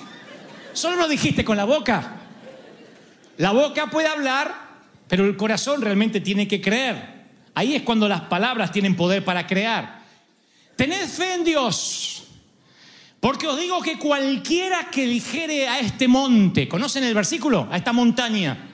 solo 0.73 0.97
lo 0.97 1.09
dijiste 1.09 1.44
con 1.44 1.57
la 1.57 1.64
boca. 1.64 2.16
La 3.37 3.53
boca 3.53 3.88
puede 3.88 4.09
hablar, 4.09 4.53
pero 5.07 5.25
el 5.25 5.37
corazón 5.37 5.81
realmente 5.81 6.21
tiene 6.21 6.49
que 6.49 6.61
creer. 6.61 7.18
Ahí 7.55 7.75
es 7.75 7.83
cuando 7.83 8.09
las 8.09 8.23
palabras 8.23 8.73
tienen 8.73 8.97
poder 8.97 9.25
para 9.25 9.47
crear. 9.47 10.03
Tened 10.77 11.09
fe 11.09 11.35
en 11.35 11.44
Dios. 11.44 12.25
Porque 13.21 13.49
os 13.49 13.59
digo 13.59 13.81
que 13.81 13.99
cualquiera 13.99 14.90
que 14.90 15.07
dijere 15.07 15.68
a 15.68 15.81
este 15.81 16.07
monte, 16.07 16.68
¿conocen 16.68 17.03
el 17.03 17.14
versículo? 17.14 17.68
A 17.71 17.77
esta 17.77 17.92
montaña, 17.92 18.71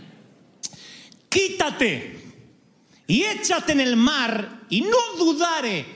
quítate 1.31 2.21
y 3.07 3.23
échate 3.23 3.73
en 3.73 3.81
el 3.81 3.97
mar 3.97 4.65
y 4.69 4.83
no 4.83 4.99
dudare 5.17 5.87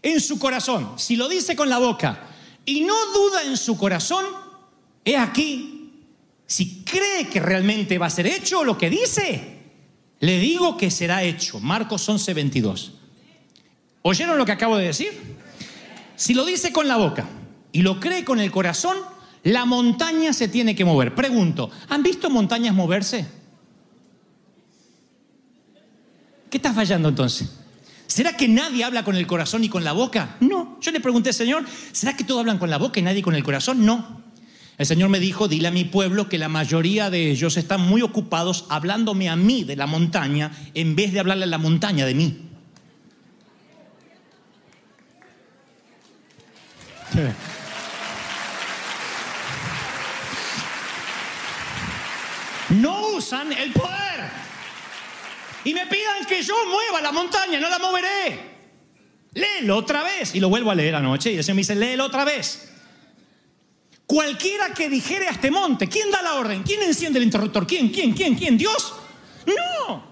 en 0.00 0.20
su 0.20 0.38
corazón. 0.38 0.98
Si 0.98 1.16
lo 1.16 1.28
dice 1.28 1.54
con 1.54 1.68
la 1.68 1.78
boca 1.78 2.33
y 2.64 2.80
no 2.82 2.94
duda 3.12 3.42
en 3.44 3.56
su 3.56 3.76
corazón, 3.76 4.24
he 5.04 5.16
aquí, 5.16 6.02
si 6.46 6.82
cree 6.84 7.28
que 7.28 7.40
realmente 7.40 7.98
va 7.98 8.06
a 8.06 8.10
ser 8.10 8.26
hecho 8.26 8.64
lo 8.64 8.78
que 8.78 8.90
dice, 8.90 9.54
le 10.20 10.38
digo 10.38 10.76
que 10.76 10.90
será 10.90 11.22
hecho. 11.22 11.60
Marcos 11.60 12.08
11, 12.08 12.34
22. 12.34 12.92
¿Oyeron 14.02 14.38
lo 14.38 14.46
que 14.46 14.52
acabo 14.52 14.76
de 14.76 14.86
decir? 14.86 15.36
Si 16.16 16.34
lo 16.34 16.44
dice 16.44 16.72
con 16.72 16.88
la 16.88 16.96
boca 16.96 17.28
y 17.72 17.82
lo 17.82 18.00
cree 18.00 18.24
con 18.24 18.40
el 18.40 18.50
corazón, 18.50 18.96
la 19.42 19.64
montaña 19.64 20.32
se 20.32 20.48
tiene 20.48 20.74
que 20.74 20.84
mover. 20.84 21.14
Pregunto, 21.14 21.70
¿han 21.88 22.02
visto 22.02 22.30
montañas 22.30 22.74
moverse? 22.74 23.26
¿Qué 26.48 26.58
está 26.58 26.72
fallando 26.72 27.08
entonces? 27.08 27.63
¿Será 28.06 28.36
que 28.36 28.48
nadie 28.48 28.84
habla 28.84 29.02
con 29.02 29.16
el 29.16 29.26
corazón 29.26 29.64
y 29.64 29.68
con 29.68 29.82
la 29.84 29.92
boca? 29.92 30.36
No. 30.40 30.78
Yo 30.80 30.92
le 30.92 31.00
pregunté, 31.00 31.32
Señor, 31.32 31.64
¿será 31.92 32.16
que 32.16 32.24
todos 32.24 32.40
hablan 32.40 32.58
con 32.58 32.70
la 32.70 32.78
boca 32.78 33.00
y 33.00 33.02
nadie 33.02 33.22
con 33.22 33.34
el 33.34 33.42
corazón? 33.42 33.84
No. 33.84 34.22
El 34.76 34.86
Señor 34.86 35.08
me 35.08 35.20
dijo, 35.20 35.48
dile 35.48 35.68
a 35.68 35.70
mi 35.70 35.84
pueblo 35.84 36.28
que 36.28 36.36
la 36.36 36.48
mayoría 36.48 37.08
de 37.08 37.30
ellos 37.30 37.56
están 37.56 37.80
muy 37.80 38.02
ocupados 38.02 38.66
hablándome 38.68 39.28
a 39.28 39.36
mí 39.36 39.64
de 39.64 39.76
la 39.76 39.86
montaña 39.86 40.50
en 40.74 40.96
vez 40.96 41.12
de 41.12 41.20
hablarle 41.20 41.44
a 41.44 41.48
la 41.48 41.58
montaña 41.58 42.04
de 42.06 42.14
mí. 42.14 42.40
No 52.70 53.08
usan 53.16 53.52
el 53.52 53.72
poder. 53.72 54.03
Y 55.64 55.72
me 55.72 55.86
pidan 55.86 56.26
que 56.28 56.42
yo 56.42 56.54
mueva 56.66 57.00
la 57.00 57.10
montaña, 57.10 57.58
no 57.58 57.68
la 57.68 57.78
moveré. 57.78 58.54
Léelo 59.32 59.76
otra 59.76 60.02
vez. 60.02 60.34
Y 60.34 60.40
lo 60.40 60.48
vuelvo 60.48 60.70
a 60.70 60.74
leer 60.74 60.94
anoche 60.94 61.32
y 61.32 61.38
el 61.38 61.46
me 61.48 61.54
dice, 61.54 61.74
léelo 61.74 62.04
otra 62.04 62.24
vez. 62.24 62.70
Cualquiera 64.06 64.74
que 64.74 64.88
dijere 64.88 65.26
a 65.26 65.30
este 65.30 65.50
monte, 65.50 65.88
¿quién 65.88 66.10
da 66.10 66.22
la 66.22 66.34
orden? 66.34 66.62
¿Quién 66.62 66.82
enciende 66.82 67.18
el 67.18 67.24
interruptor? 67.24 67.66
¿Quién? 67.66 67.88
¿Quién? 67.88 68.12
¿Quién? 68.12 68.34
¿Quién? 68.34 68.58
¿Dios? 68.58 68.94
No. 69.46 70.04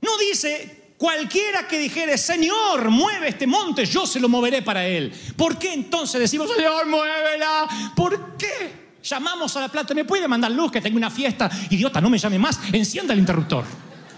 No 0.00 0.18
dice, 0.18 0.94
cualquiera 0.96 1.66
que 1.66 1.78
dijere, 1.78 2.16
Señor, 2.16 2.90
mueve 2.90 3.28
este 3.28 3.46
monte, 3.46 3.84
yo 3.84 4.06
se 4.06 4.20
lo 4.20 4.28
moveré 4.28 4.62
para 4.62 4.86
él. 4.86 5.12
¿Por 5.36 5.58
qué 5.58 5.72
entonces 5.72 6.20
decimos, 6.20 6.48
Señor, 6.54 6.86
muévela? 6.86 7.92
¿Por 7.96 8.36
qué? 8.36 8.85
Llamamos 9.06 9.56
a 9.56 9.60
la 9.60 9.68
plata, 9.68 9.94
¿me 9.94 10.04
puede 10.04 10.26
mandar 10.26 10.50
luz 10.50 10.72
que 10.72 10.80
tengo 10.80 10.96
una 10.96 11.10
fiesta? 11.10 11.48
Idiota, 11.70 12.00
no 12.00 12.10
me 12.10 12.18
llame 12.18 12.40
más, 12.40 12.58
encienda 12.72 13.12
el 13.12 13.20
interruptor. 13.20 13.64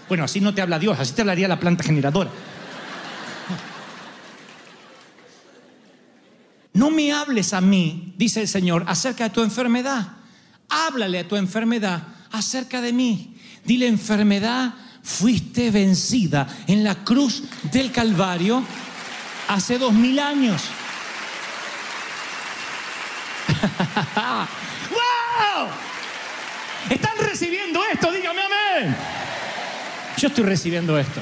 Bueno, 0.07 0.23
así 0.23 0.41
no 0.41 0.53
te 0.53 0.63
habla 0.63 0.79
Dios, 0.79 0.99
así 0.99 1.13
te 1.13 1.21
hablaría 1.21 1.47
la 1.47 1.59
planta 1.59 1.83
generadora. 1.83 2.31
No 6.73 6.89
me 6.89 7.11
hables 7.11 7.53
a 7.53 7.61
mí, 7.61 8.15
dice 8.17 8.41
el 8.41 8.47
Señor, 8.47 8.83
acerca 8.87 9.25
de 9.25 9.29
tu 9.29 9.43
enfermedad. 9.43 10.07
Háblale 10.69 11.19
a 11.19 11.27
tu 11.27 11.35
enfermedad 11.35 12.01
acerca 12.31 12.81
de 12.81 12.91
mí. 12.91 13.35
Dile, 13.65 13.85
enfermedad, 13.87 14.73
fuiste 15.03 15.69
vencida 15.69 16.47
en 16.65 16.83
la 16.83 17.03
cruz 17.03 17.43
del 17.71 17.91
Calvario 17.91 18.63
hace 19.47 19.77
dos 19.77 19.93
mil 19.93 20.17
años. 20.17 20.63
¿Están 26.89 27.17
recibiendo 27.17 27.81
esto? 27.91 28.11
Dígame 28.11 28.41
amén. 28.41 28.95
Yo 30.17 30.27
estoy 30.27 30.43
recibiendo 30.43 30.97
esto. 30.97 31.21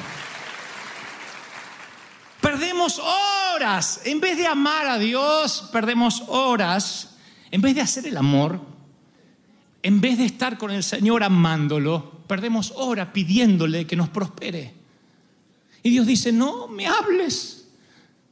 Perdemos 2.41 2.99
horas. 2.99 4.01
En 4.05 4.19
vez 4.19 4.37
de 4.37 4.47
amar 4.47 4.87
a 4.87 4.97
Dios, 4.97 5.69
perdemos 5.71 6.23
horas. 6.27 7.17
En 7.51 7.61
vez 7.61 7.75
de 7.75 7.81
hacer 7.81 8.07
el 8.07 8.17
amor, 8.17 8.59
en 9.83 10.01
vez 10.01 10.17
de 10.17 10.25
estar 10.25 10.57
con 10.57 10.71
el 10.71 10.83
Señor 10.83 11.23
amándolo, 11.23 12.23
perdemos 12.27 12.73
horas 12.75 13.09
pidiéndole 13.13 13.85
que 13.87 13.95
nos 13.95 14.09
prospere. 14.09 14.73
Y 15.83 15.91
Dios 15.91 16.07
dice, 16.07 16.31
no 16.31 16.67
me 16.67 16.87
hables 16.87 17.67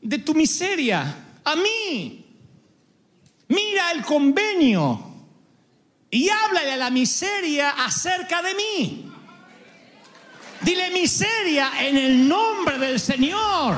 de 0.01 0.17
tu 0.19 0.33
miseria, 0.33 1.15
a 1.43 1.55
mí. 1.55 2.25
Mira 3.47 3.91
el 3.91 4.03
convenio 4.03 5.04
y 6.15 6.30
háblale 6.30 6.71
a 6.71 6.78
la 6.78 6.89
miseria 6.89 7.71
acerca 7.71 8.41
de 8.41 8.56
mí. 8.56 9.12
Dile 10.62 10.89
miseria 10.91 11.73
en 11.82 11.97
el 11.97 12.30
nombre 12.30 12.78
del 12.78 13.01
Señor. 13.01 13.75